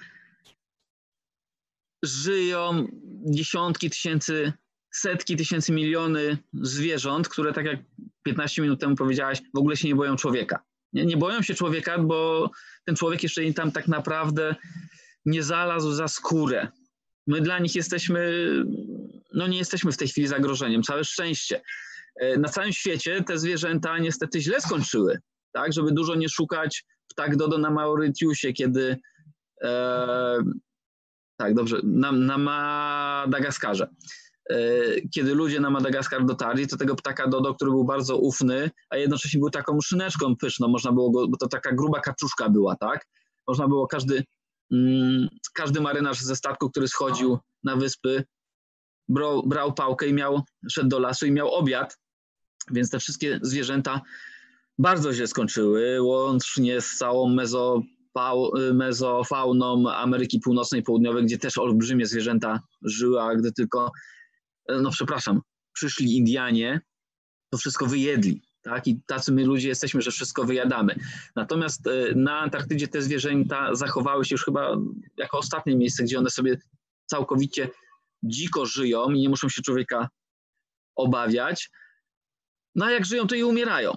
[2.03, 2.87] żyją
[3.25, 4.53] dziesiątki tysięcy,
[4.91, 7.81] setki tysięcy, miliony zwierząt, które, tak jak
[8.23, 10.63] 15 minut temu powiedziałaś, w ogóle się nie boją człowieka.
[10.93, 12.51] Nie, nie boją się człowieka, bo
[12.85, 14.55] ten człowiek jeszcze im tam tak naprawdę
[15.25, 16.69] nie zalazł za skórę.
[17.27, 18.49] My dla nich jesteśmy,
[19.35, 21.61] no nie jesteśmy w tej chwili zagrożeniem, całe szczęście.
[22.21, 25.19] E, na całym świecie te zwierzęta niestety źle skończyły,
[25.53, 28.97] tak, żeby dużo nie szukać ptak Dodo na Mauritiusie, kiedy
[29.63, 30.39] e,
[31.37, 33.89] tak, dobrze, na, na Madagaskarze.
[34.51, 34.57] E,
[35.15, 39.41] kiedy ludzie na Madagaskar dotarli, to tego ptaka Dodo, który był bardzo ufny, a jednocześnie
[39.41, 43.07] był taką szyneczką pyszną, można było go, bo to taka gruba kaczuszka była, tak?
[43.49, 44.25] Można było każdy,
[44.73, 48.25] mm, każdy marynarz ze statku, który schodził na wyspy,
[49.09, 51.99] brał, brał pałkę i miał, szedł do lasu i miał obiad,
[52.71, 54.01] więc te wszystkie zwierzęta
[54.79, 57.83] bardzo źle skończyły, łącznie z całą mezo,
[58.73, 63.93] mezofauną Ameryki Północnej i Południowej, gdzie też olbrzymie zwierzęta żyły, a gdy tylko,
[64.69, 65.41] no przepraszam,
[65.73, 66.81] przyszli Indianie,
[67.51, 68.43] to wszystko wyjedli.
[68.63, 68.87] Tak?
[68.87, 70.95] I tacy my ludzie jesteśmy, że wszystko wyjadamy.
[71.37, 74.77] Natomiast e, na Antarktydzie te zwierzęta zachowały się już chyba
[75.17, 76.59] jako ostatnie miejsce, gdzie one sobie
[77.07, 77.69] całkowicie
[78.23, 80.09] dziko żyją i nie muszą się człowieka
[80.97, 81.71] obawiać.
[82.77, 83.93] No a jak żyją, to i umierają.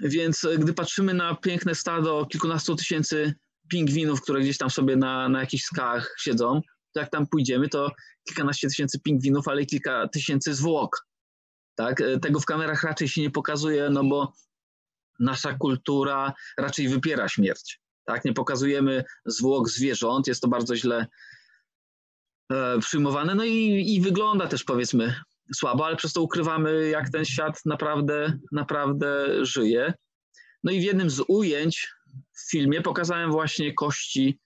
[0.00, 3.34] Więc e, gdy patrzymy na piękne stado kilkunastu tysięcy
[3.68, 6.60] pingwinów, które gdzieś tam sobie na, na jakichś skałach siedzą,
[6.92, 7.92] to jak tam pójdziemy, to
[8.28, 11.06] kilkanaście tysięcy pingwinów, ale kilka tysięcy zwłok.
[11.74, 12.00] Tak?
[12.00, 14.32] E, tego w kamerach raczej się nie pokazuje, no bo
[15.20, 17.80] nasza kultura raczej wypiera śmierć.
[18.04, 18.24] Tak?
[18.24, 21.06] Nie pokazujemy zwłok zwierząt, jest to bardzo źle
[22.52, 25.14] e, przyjmowane, no i, i wygląda też powiedzmy
[25.54, 29.94] słabo, ale przez to ukrywamy, jak ten świat naprawdę, naprawdę żyje.
[30.64, 31.88] No i w jednym z ujęć
[32.32, 34.38] w filmie pokazałem właśnie kości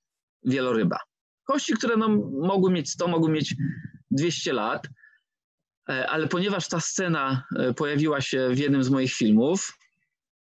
[0.45, 0.99] wieloryba.
[1.45, 3.55] Kości, które no, mogły mieć 100, mogły mieć
[4.11, 4.89] 200 lat,
[5.89, 9.79] e, ale ponieważ ta scena e, pojawiła się w jednym z moich filmów,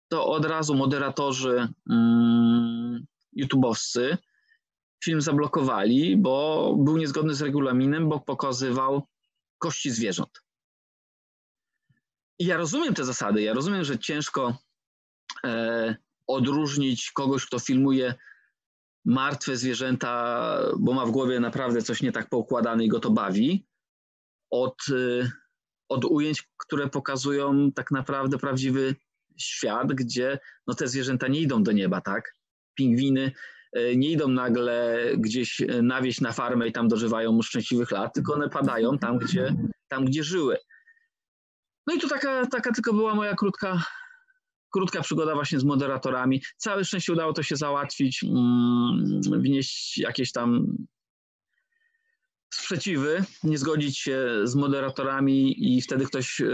[0.07, 3.05] to od razu moderatorzy mm,
[3.37, 4.17] YouTube'owscy
[5.03, 9.07] film zablokowali, bo był niezgodny z regulaminem, bo pokazywał
[9.57, 10.44] kości zwierząt.
[12.39, 14.57] Ja rozumiem te zasady, ja rozumiem, że ciężko
[15.45, 15.95] e,
[16.27, 18.13] odróżnić kogoś, kto filmuje
[19.05, 23.67] martwe zwierzęta, bo ma w głowie naprawdę coś nie tak poukładane i go to bawi,
[24.51, 25.31] od, e,
[25.89, 28.95] od ujęć, które pokazują tak naprawdę prawdziwy
[29.37, 32.33] świat, gdzie no, te zwierzęta nie idą do nieba, tak?
[32.77, 33.31] Pingwiny
[33.73, 38.33] e, nie idą nagle gdzieś na wieś, na farmę i tam dożywają szczęśliwych lat, tylko
[38.33, 39.55] one padają tam, gdzie,
[39.87, 40.57] tam, gdzie żyły.
[41.87, 43.83] No i tu taka, taka tylko była moja krótka,
[44.69, 46.41] krótka przygoda właśnie z moderatorami.
[46.57, 50.77] Całe szczęście udało to się załatwić, mm, wnieść jakieś tam
[52.53, 56.45] sprzeciwy, nie zgodzić się z moderatorami i wtedy ktoś e,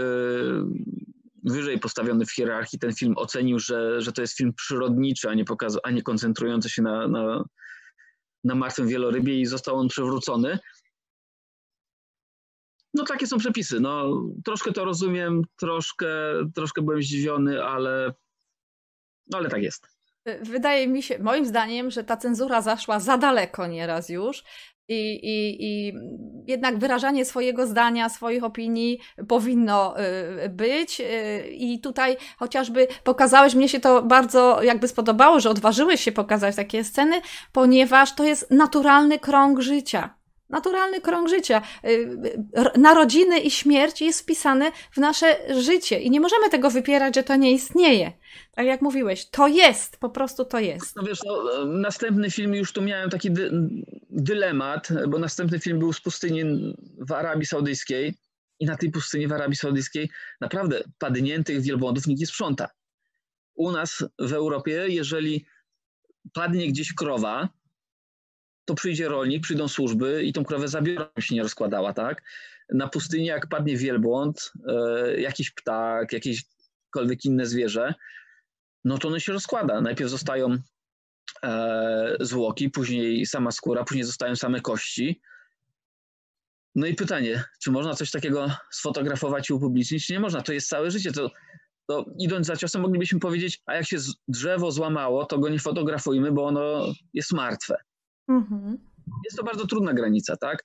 [1.44, 5.44] wyżej postawiony w hierarchii ten film ocenił, że, że to jest film przyrodniczy, a nie,
[5.44, 7.44] pokaz- a nie koncentrujący się na, na,
[8.44, 10.58] na martwym wielorybie i został on przywrócony.
[12.94, 13.80] No takie są przepisy.
[13.80, 16.08] No, troszkę to rozumiem, troszkę,
[16.54, 18.12] troszkę byłem zdziwiony, ale,
[19.30, 19.86] no, ale tak jest.
[20.42, 24.44] Wydaje mi się, moim zdaniem, że ta cenzura zaszła za daleko nieraz już.
[24.88, 25.94] I, i, I
[26.46, 29.94] jednak wyrażanie swojego zdania, swoich opinii powinno
[30.44, 31.00] y, być.
[31.00, 36.56] Y, I tutaj chociażby pokazałeś, mnie się to bardzo jakby spodobało, że odważyłeś się pokazać
[36.56, 37.20] takie sceny,
[37.52, 40.21] ponieważ to jest naturalny krąg życia
[40.52, 41.62] naturalny krąg życia.
[41.84, 42.18] Y,
[42.76, 47.36] narodziny i śmierć jest wpisane w nasze życie i nie możemy tego wypierać, że to
[47.36, 48.12] nie istnieje.
[48.54, 50.96] Tak jak mówiłeś, to jest, po prostu to jest.
[50.96, 53.50] No wiesz, no, następny film już tu miałem taki dy
[54.10, 58.14] dylemat, bo następny film był z pustyni w Arabii Saudyjskiej
[58.60, 62.68] i na tej pustyni w Arabii Saudyjskiej naprawdę padniętych wielbłądów nikt nie sprząta.
[63.54, 65.46] U nas w Europie, jeżeli
[66.32, 67.48] padnie gdzieś krowa,
[68.64, 72.22] to przyjdzie rolnik, przyjdą służby i tą krowę zabiorą, się nie rozkładała, tak?
[72.72, 77.94] Na pustyni jak padnie wielbłąd, e, jakiś ptak, jakiekolwiek inne zwierzę,
[78.84, 79.80] no to ono się rozkłada.
[79.80, 80.56] Najpierw zostają
[81.42, 85.20] e, zwłoki, później sama skóra, później zostają same kości.
[86.74, 90.08] No i pytanie, czy można coś takiego sfotografować i upublicznić?
[90.08, 91.12] Nie można, to jest całe życie.
[91.12, 91.30] To,
[91.86, 93.96] to idąc za ciosem moglibyśmy powiedzieć, a jak się
[94.28, 97.76] drzewo złamało, to go nie fotografujmy, bo ono jest martwe.
[98.28, 98.78] Mhm.
[99.24, 100.64] Jest to bardzo trudna granica, tak?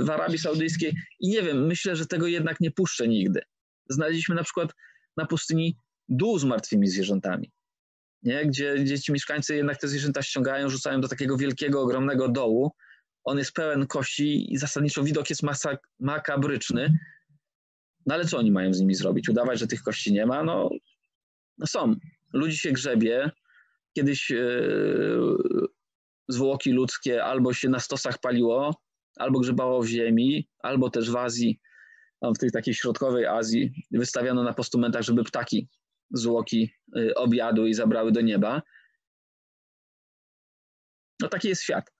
[0.00, 3.40] W Arabii Saudyjskiej i nie wiem, myślę, że tego jednak nie puszczę nigdy.
[3.88, 4.72] Znaleźliśmy na przykład
[5.16, 5.76] na pustyni
[6.08, 7.50] dół z martwymi zwierzętami,
[8.22, 8.46] nie?
[8.46, 12.72] Gdzie, gdzie ci mieszkańcy jednak te zwierzęta ściągają, rzucają do takiego wielkiego, ogromnego dołu.
[13.24, 16.98] On jest pełen kości i zasadniczo widok jest masa, makabryczny.
[18.06, 19.28] No ale co oni mają z nimi zrobić?
[19.28, 20.44] Udawać, że tych kości nie ma?
[20.44, 20.70] No,
[21.58, 21.94] no są.
[22.32, 23.30] Ludzi się grzebie.
[23.96, 25.38] Kiedyś yy,
[26.32, 28.82] zwłoki ludzkie albo się na stosach paliło,
[29.16, 31.60] albo grzebało w ziemi, albo też w Azji,
[32.22, 35.68] w tej takiej środkowej Azji wystawiano na postumentach, żeby ptaki
[36.10, 38.62] zwłoki y, objadły i zabrały do nieba.
[41.20, 41.90] No taki jest świat.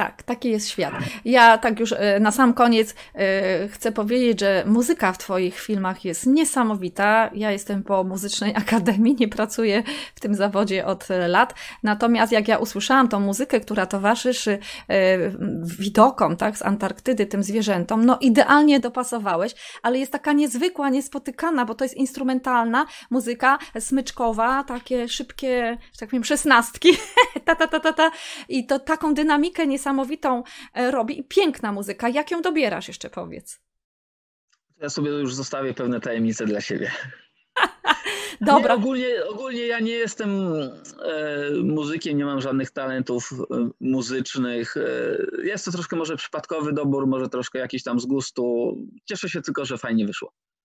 [0.00, 0.94] Tak, taki jest świat.
[1.24, 6.04] Ja tak już e, na sam koniec e, chcę powiedzieć, że muzyka w Twoich filmach
[6.04, 7.30] jest niesamowita.
[7.34, 9.82] Ja jestem po muzycznej akademii, nie pracuję
[10.14, 11.54] w tym zawodzie od lat.
[11.82, 15.18] Natomiast jak ja usłyszałam tą muzykę, która towarzyszy e,
[15.64, 21.74] widokom, tak, z Antarktydy, tym zwierzętom, no idealnie dopasowałeś, ale jest taka niezwykła, niespotykana, bo
[21.74, 26.88] to jest instrumentalna muzyka smyczkowa, takie szybkie, że tak powiem, szesnastki,
[27.46, 28.10] ta, ta, ta, ta, ta.
[28.48, 30.42] I to taką dynamikę niesamowitą niesamowitą
[30.74, 32.08] e, robi i piękna muzyka.
[32.08, 33.60] Jak ją dobierasz jeszcze powiedz?
[34.80, 36.90] Ja sobie już zostawię pewne tajemnice dla siebie.
[38.40, 38.74] Dobra.
[38.74, 44.74] Nie, ogólnie, ogólnie ja nie jestem e, muzykiem, nie mam żadnych talentów e, muzycznych.
[45.42, 48.76] Jest to troszkę może przypadkowy dobór, może troszkę jakiś tam z gustu.
[49.04, 50.32] Cieszę się tylko, że fajnie wyszło.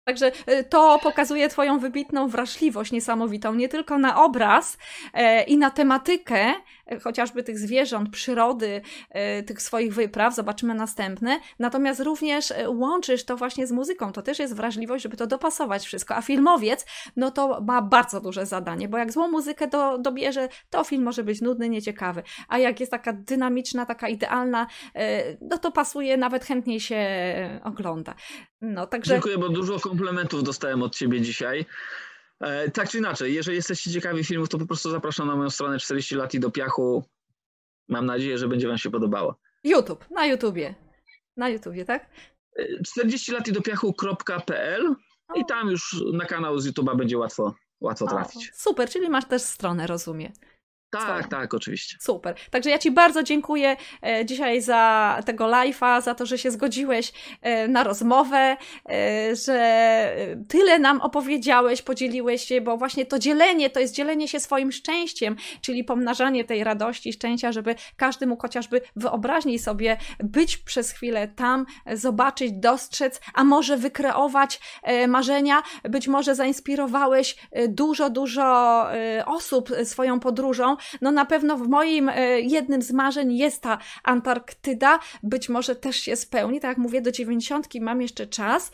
[0.05, 4.77] Także y, to pokazuje Twoją wybitną wrażliwość niesamowitą, nie tylko na obraz
[5.13, 6.53] e, i na tematykę,
[6.85, 13.37] e, chociażby tych zwierząt, przyrody, e, tych swoich wypraw, zobaczymy następne, natomiast również łączysz to
[13.37, 14.11] właśnie z muzyką.
[14.11, 16.15] To też jest wrażliwość, żeby to dopasować wszystko.
[16.15, 16.85] A filmowiec,
[17.15, 21.23] no to ma bardzo duże zadanie, bo jak złą muzykę do, dobierze, to film może
[21.23, 22.23] być nudny, nieciekawy.
[22.47, 24.67] A jak jest taka dynamiczna, taka idealna,
[25.41, 26.99] no to pasuje, nawet chętniej się
[27.63, 28.15] ogląda.
[28.61, 29.13] No, także...
[29.13, 31.65] Dziękuję, bo dużo komplementów dostałem od Ciebie dzisiaj.
[32.39, 35.79] E, tak czy inaczej, jeżeli jesteście ciekawi filmów, to po prostu zapraszam na moją stronę
[35.79, 37.03] 40 lat i do piachu.
[37.89, 39.39] Mam nadzieję, że będzie Wam się podobało.
[39.63, 40.75] YouTube, na YouTubie.
[41.37, 42.09] Na YouTubie, tak?
[42.85, 44.95] 40 lat i do piachu.pl
[45.35, 48.49] i tam już na kanał z YouTube'a będzie łatwo, łatwo trafić.
[48.49, 50.31] O, super, czyli masz też stronę, rozumiem.
[50.99, 51.97] Tak, tak, oczywiście.
[51.99, 52.35] Super.
[52.51, 57.13] Także ja Ci bardzo dziękuję e, dzisiaj za tego live'a, za to, że się zgodziłeś
[57.41, 58.57] e, na rozmowę,
[58.89, 60.15] e, że
[60.49, 65.35] tyle nam opowiedziałeś, podzieliłeś się, bo właśnie to dzielenie to jest dzielenie się swoim szczęściem,
[65.61, 71.65] czyli pomnażanie tej radości, szczęścia, żeby każdy mógł chociażby wyobraźniej sobie być przez chwilę tam,
[71.93, 74.59] zobaczyć, dostrzec, a może wykreować
[75.07, 75.63] marzenia.
[75.83, 77.35] Być może zainspirowałeś
[77.67, 78.85] dużo, dużo
[79.25, 84.99] osób swoją podróżą, no na pewno w moim e, jednym z marzeń jest ta Antarktyda,
[85.23, 88.71] być może też się spełni, tak jak mówię, do dziewięćdziesiątki mam jeszcze czas,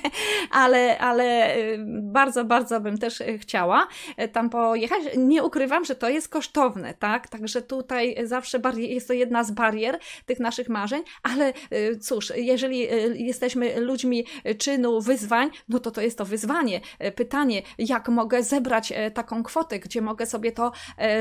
[0.50, 1.58] ale, ale e,
[2.02, 3.86] bardzo, bardzo bym też e, chciała
[4.32, 5.02] tam pojechać.
[5.16, 9.98] Nie ukrywam, że to jest kosztowne, tak, także tutaj zawsze jest to jedna z barier
[10.26, 11.52] tych naszych marzeń, ale
[12.00, 12.88] cóż, jeżeli
[13.26, 14.26] jesteśmy ludźmi
[14.58, 16.80] czynu, wyzwań, no to to jest to wyzwanie.
[17.16, 20.72] Pytanie, jak mogę zebrać taką kwotę, gdzie mogę sobie to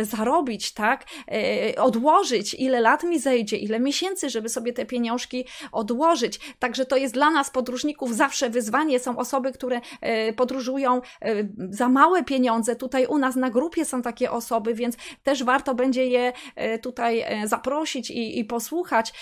[0.01, 1.05] zarobić, zarobić, tak?
[1.32, 6.39] E, odłożyć, ile lat mi zejdzie, ile miesięcy, żeby sobie te pieniążki odłożyć.
[6.59, 8.99] Także to jest dla nas, podróżników, zawsze wyzwanie.
[8.99, 11.36] Są osoby, które e, podróżują e,
[11.69, 12.76] za małe pieniądze.
[12.76, 16.34] Tutaj u nas na grupie są takie osoby, więc też warto będzie je
[16.82, 19.13] tutaj zaprosić i, i posłuchać.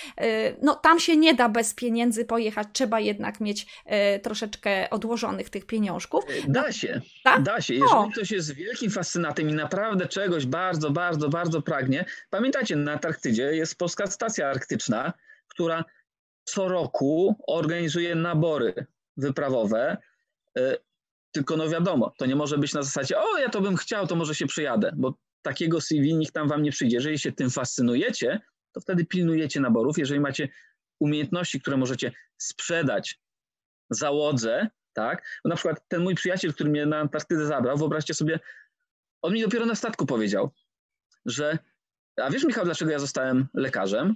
[0.62, 3.68] No, tam się nie da bez pieniędzy pojechać, trzeba jednak mieć
[4.24, 6.24] troszeczkę odłożonych tych pieniążków.
[6.48, 7.44] Da się, tak?
[7.44, 7.74] da się.
[7.74, 8.10] Jeżeli o.
[8.12, 12.06] ktoś jest wielkim fascynatem i naprawdę czegoś bardzo bardzo, bardzo, bardzo pragnie.
[12.30, 15.14] Pamiętacie, na Antarktydzie jest polska stacja arktyczna,
[15.48, 15.86] która
[16.44, 18.86] co roku organizuje nabory
[19.18, 19.98] wyprawowe.
[20.58, 20.78] E,
[21.32, 24.16] tylko no wiadomo, to nie może być na zasadzie, o ja to bym chciał, to
[24.16, 26.96] może się przyjadę, bo takiego CV nikt tam wam nie przyjdzie.
[26.96, 28.40] Jeżeli się tym fascynujecie,
[28.74, 29.98] to wtedy pilnujecie naborów.
[29.98, 30.50] Jeżeli macie
[31.00, 33.20] umiejętności, które możecie sprzedać
[33.90, 35.40] załodze, tak?
[35.44, 38.40] Bo na przykład ten mój przyjaciel, który mnie na Antarktydę zabrał, wyobraźcie sobie,
[39.22, 40.52] on mi dopiero na statku powiedział,
[41.26, 41.58] że
[42.22, 44.16] a wiesz Michał, dlaczego ja zostałem lekarzem?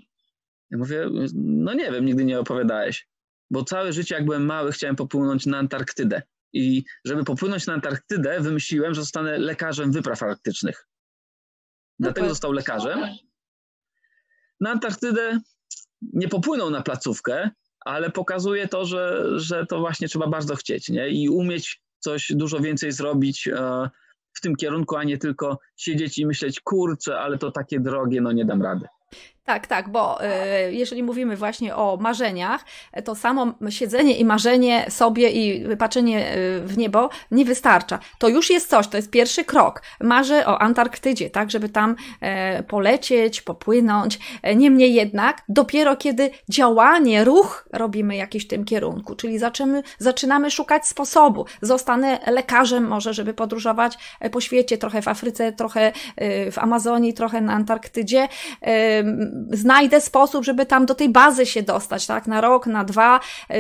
[0.72, 3.08] Ja mówię, no nie wiem, nigdy nie opowiadałeś.
[3.52, 6.22] Bo całe życie, jak byłem mały, chciałem popłynąć na Antarktydę.
[6.54, 10.88] I żeby popłynąć na Antarktydę, wymyśliłem, że zostanę lekarzem wypraw arktycznych.
[12.00, 13.00] Dlatego został lekarzem.
[14.60, 15.40] Na Antarktydę
[16.02, 17.50] nie popłynął na placówkę,
[17.86, 21.10] ale pokazuje to, że, że to właśnie trzeba bardzo chcieć nie?
[21.10, 23.90] i umieć coś dużo więcej zrobić e,
[24.34, 28.32] w tym kierunku, a nie tylko siedzieć i myśleć, kurczę, ale to takie drogie, no
[28.32, 28.88] nie dam rady.
[29.46, 32.66] Tak, tak, bo e, jeżeli mówimy właśnie o marzeniach,
[33.04, 38.00] to samo siedzenie i marzenie sobie i patrzenie e, w niebo nie wystarcza.
[38.18, 39.82] To już jest coś, to jest pierwszy krok.
[40.02, 44.20] Marzę o Antarktydzie, tak, żeby tam e, polecieć, popłynąć.
[44.56, 50.88] Niemniej jednak, dopiero kiedy działanie, ruch robimy jakiś w tym kierunku, czyli zaczynamy, zaczynamy szukać
[50.88, 51.46] sposobu.
[51.62, 53.98] Zostanę lekarzem może, żeby podróżować
[54.32, 55.92] po świecie, trochę w Afryce, trochę
[56.52, 58.28] w Amazonii, trochę na Antarktydzie
[59.52, 63.20] znajdę sposób, żeby tam do tej bazy się dostać, tak, na rok, na dwa,
[63.50, 63.56] yy,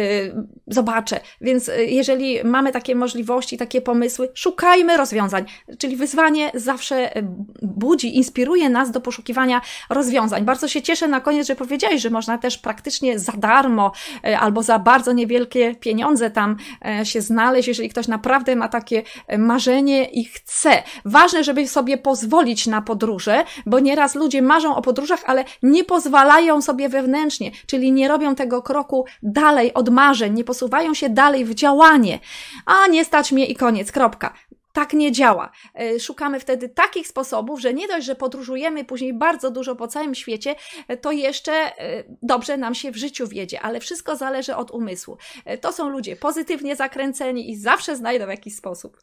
[0.67, 1.19] zobaczę.
[1.41, 5.45] Więc yy, jeżeli mamy takie możliwości, takie pomysły, szukajmy rozwiązań.
[5.77, 7.27] Czyli wyzwanie zawsze yy,
[7.61, 10.45] budzi, inspiruje nas do poszukiwania rozwiązań.
[10.45, 13.91] Bardzo się cieszę na koniec, że powiedziałeś, że można też praktycznie za darmo
[14.39, 16.57] albo za bardzo niewielkie pieniądze tam
[17.03, 19.03] się znaleźć, jeżeli ktoś naprawdę ma takie
[19.37, 20.83] marzenie i chce.
[21.05, 26.61] Ważne, żeby sobie pozwolić na podróże, bo nieraz ludzie marzą o podróżach, ale nie pozwalają
[26.61, 31.53] sobie wewnętrznie, czyli nie robią tego kroku dalej od marzeń, nie posuwają się dalej w
[31.53, 32.19] działanie.
[32.65, 34.33] A nie stać mnie i koniec, kropka.
[34.73, 35.51] Tak nie działa.
[35.75, 40.15] E, szukamy wtedy takich sposobów, że nie dość, że podróżujemy później bardzo dużo po całym
[40.15, 40.55] świecie,
[40.87, 45.17] e, to jeszcze e, dobrze nam się w życiu wiedzie, ale wszystko zależy od umysłu.
[45.61, 48.97] To są ludzie pozytywnie zakręceni i zawsze znajdą jakiś sposób.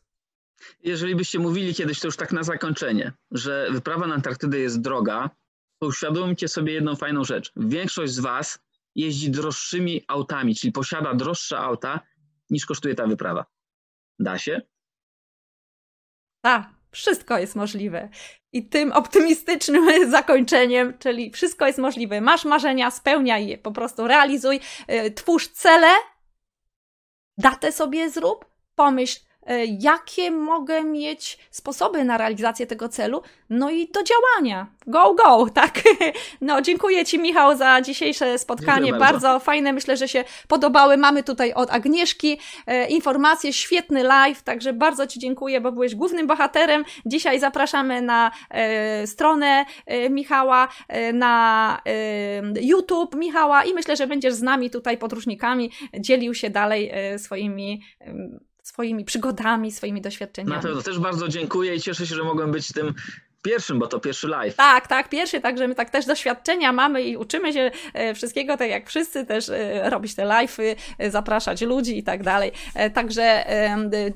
[0.83, 5.31] Jeżeli byście mówili kiedyś, to już tak na zakończenie, że wyprawa na Antarktydę jest droga,
[5.87, 7.53] uświadomcie sobie jedną fajną rzecz.
[7.57, 8.59] Większość z Was
[8.95, 12.01] jeździ droższymi autami, czyli posiada droższe auta
[12.51, 13.47] niż kosztuje ta wyprawa.
[14.19, 14.61] Da się?
[16.45, 18.09] Tak, wszystko jest możliwe.
[18.53, 22.21] I tym optymistycznym zakończeniem, czyli wszystko jest możliwe.
[22.21, 24.61] Masz marzenia, spełniaj je, po prostu realizuj,
[25.07, 25.91] y, twórz cele,
[27.39, 29.21] datę sobie zrób, pomyśl,
[29.79, 34.67] jakie mogę mieć sposoby na realizację tego celu, no i do działania.
[34.87, 35.83] Go, go, tak?
[36.41, 38.93] No, dziękuję Ci, Michał, za dzisiejsze spotkanie.
[38.93, 39.13] Bardzo.
[39.13, 39.41] bardzo.
[39.41, 40.97] fajne, myślę, że się podobały.
[40.97, 46.27] Mamy tutaj od Agnieszki e, informacje, świetny live, także bardzo Ci dziękuję, bo byłeś głównym
[46.27, 46.85] bohaterem.
[47.07, 54.07] Dzisiaj zapraszamy na e, stronę e, Michała, e, na e, YouTube Michała i myślę, że
[54.07, 57.81] będziesz z nami tutaj podróżnikami dzielił się dalej swoimi
[58.63, 60.57] swoimi przygodami, swoimi doświadczeniami.
[60.57, 62.95] Na pewno też bardzo dziękuję i cieszę się, że mogłem być tym
[63.43, 64.57] Pierwszym, bo to pierwszy live.
[64.57, 68.71] Tak, tak, pierwszy, także my tak też doświadczenia mamy i uczymy się e, wszystkiego, tak
[68.71, 72.53] jak wszyscy też e, robić te live'y, e, zapraszać ludzi i tak dalej.
[72.95, 73.45] Także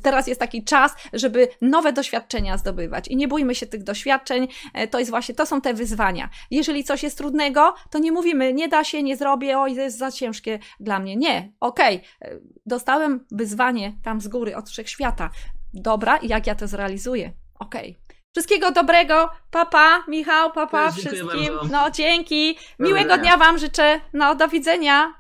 [0.03, 4.49] teraz jest taki czas, żeby nowe doświadczenia zdobywać i nie bójmy się tych doświadczeń,
[4.91, 6.31] to jest właśnie, to są te wyzwania.
[6.51, 9.99] Jeżeli coś jest trudnego, to nie mówimy, nie da się, nie zrobię, oj, to jest
[9.99, 11.17] za ciężkie dla mnie.
[11.17, 12.41] Nie, okej, okay.
[12.67, 15.31] dostałem wyzwanie tam z góry, od wszechświata.
[15.75, 17.33] Dobra, jak ja to zrealizuję?
[17.59, 17.91] Okej.
[17.91, 18.04] Okay.
[18.35, 19.31] Wszystkiego dobrego.
[19.51, 21.27] Papa, Michał, papa, wszystkim.
[21.27, 21.65] Bardzo.
[21.71, 22.59] No, dzięki.
[22.79, 24.01] Miłego dnia Wam życzę.
[24.13, 25.15] No, do widzenia.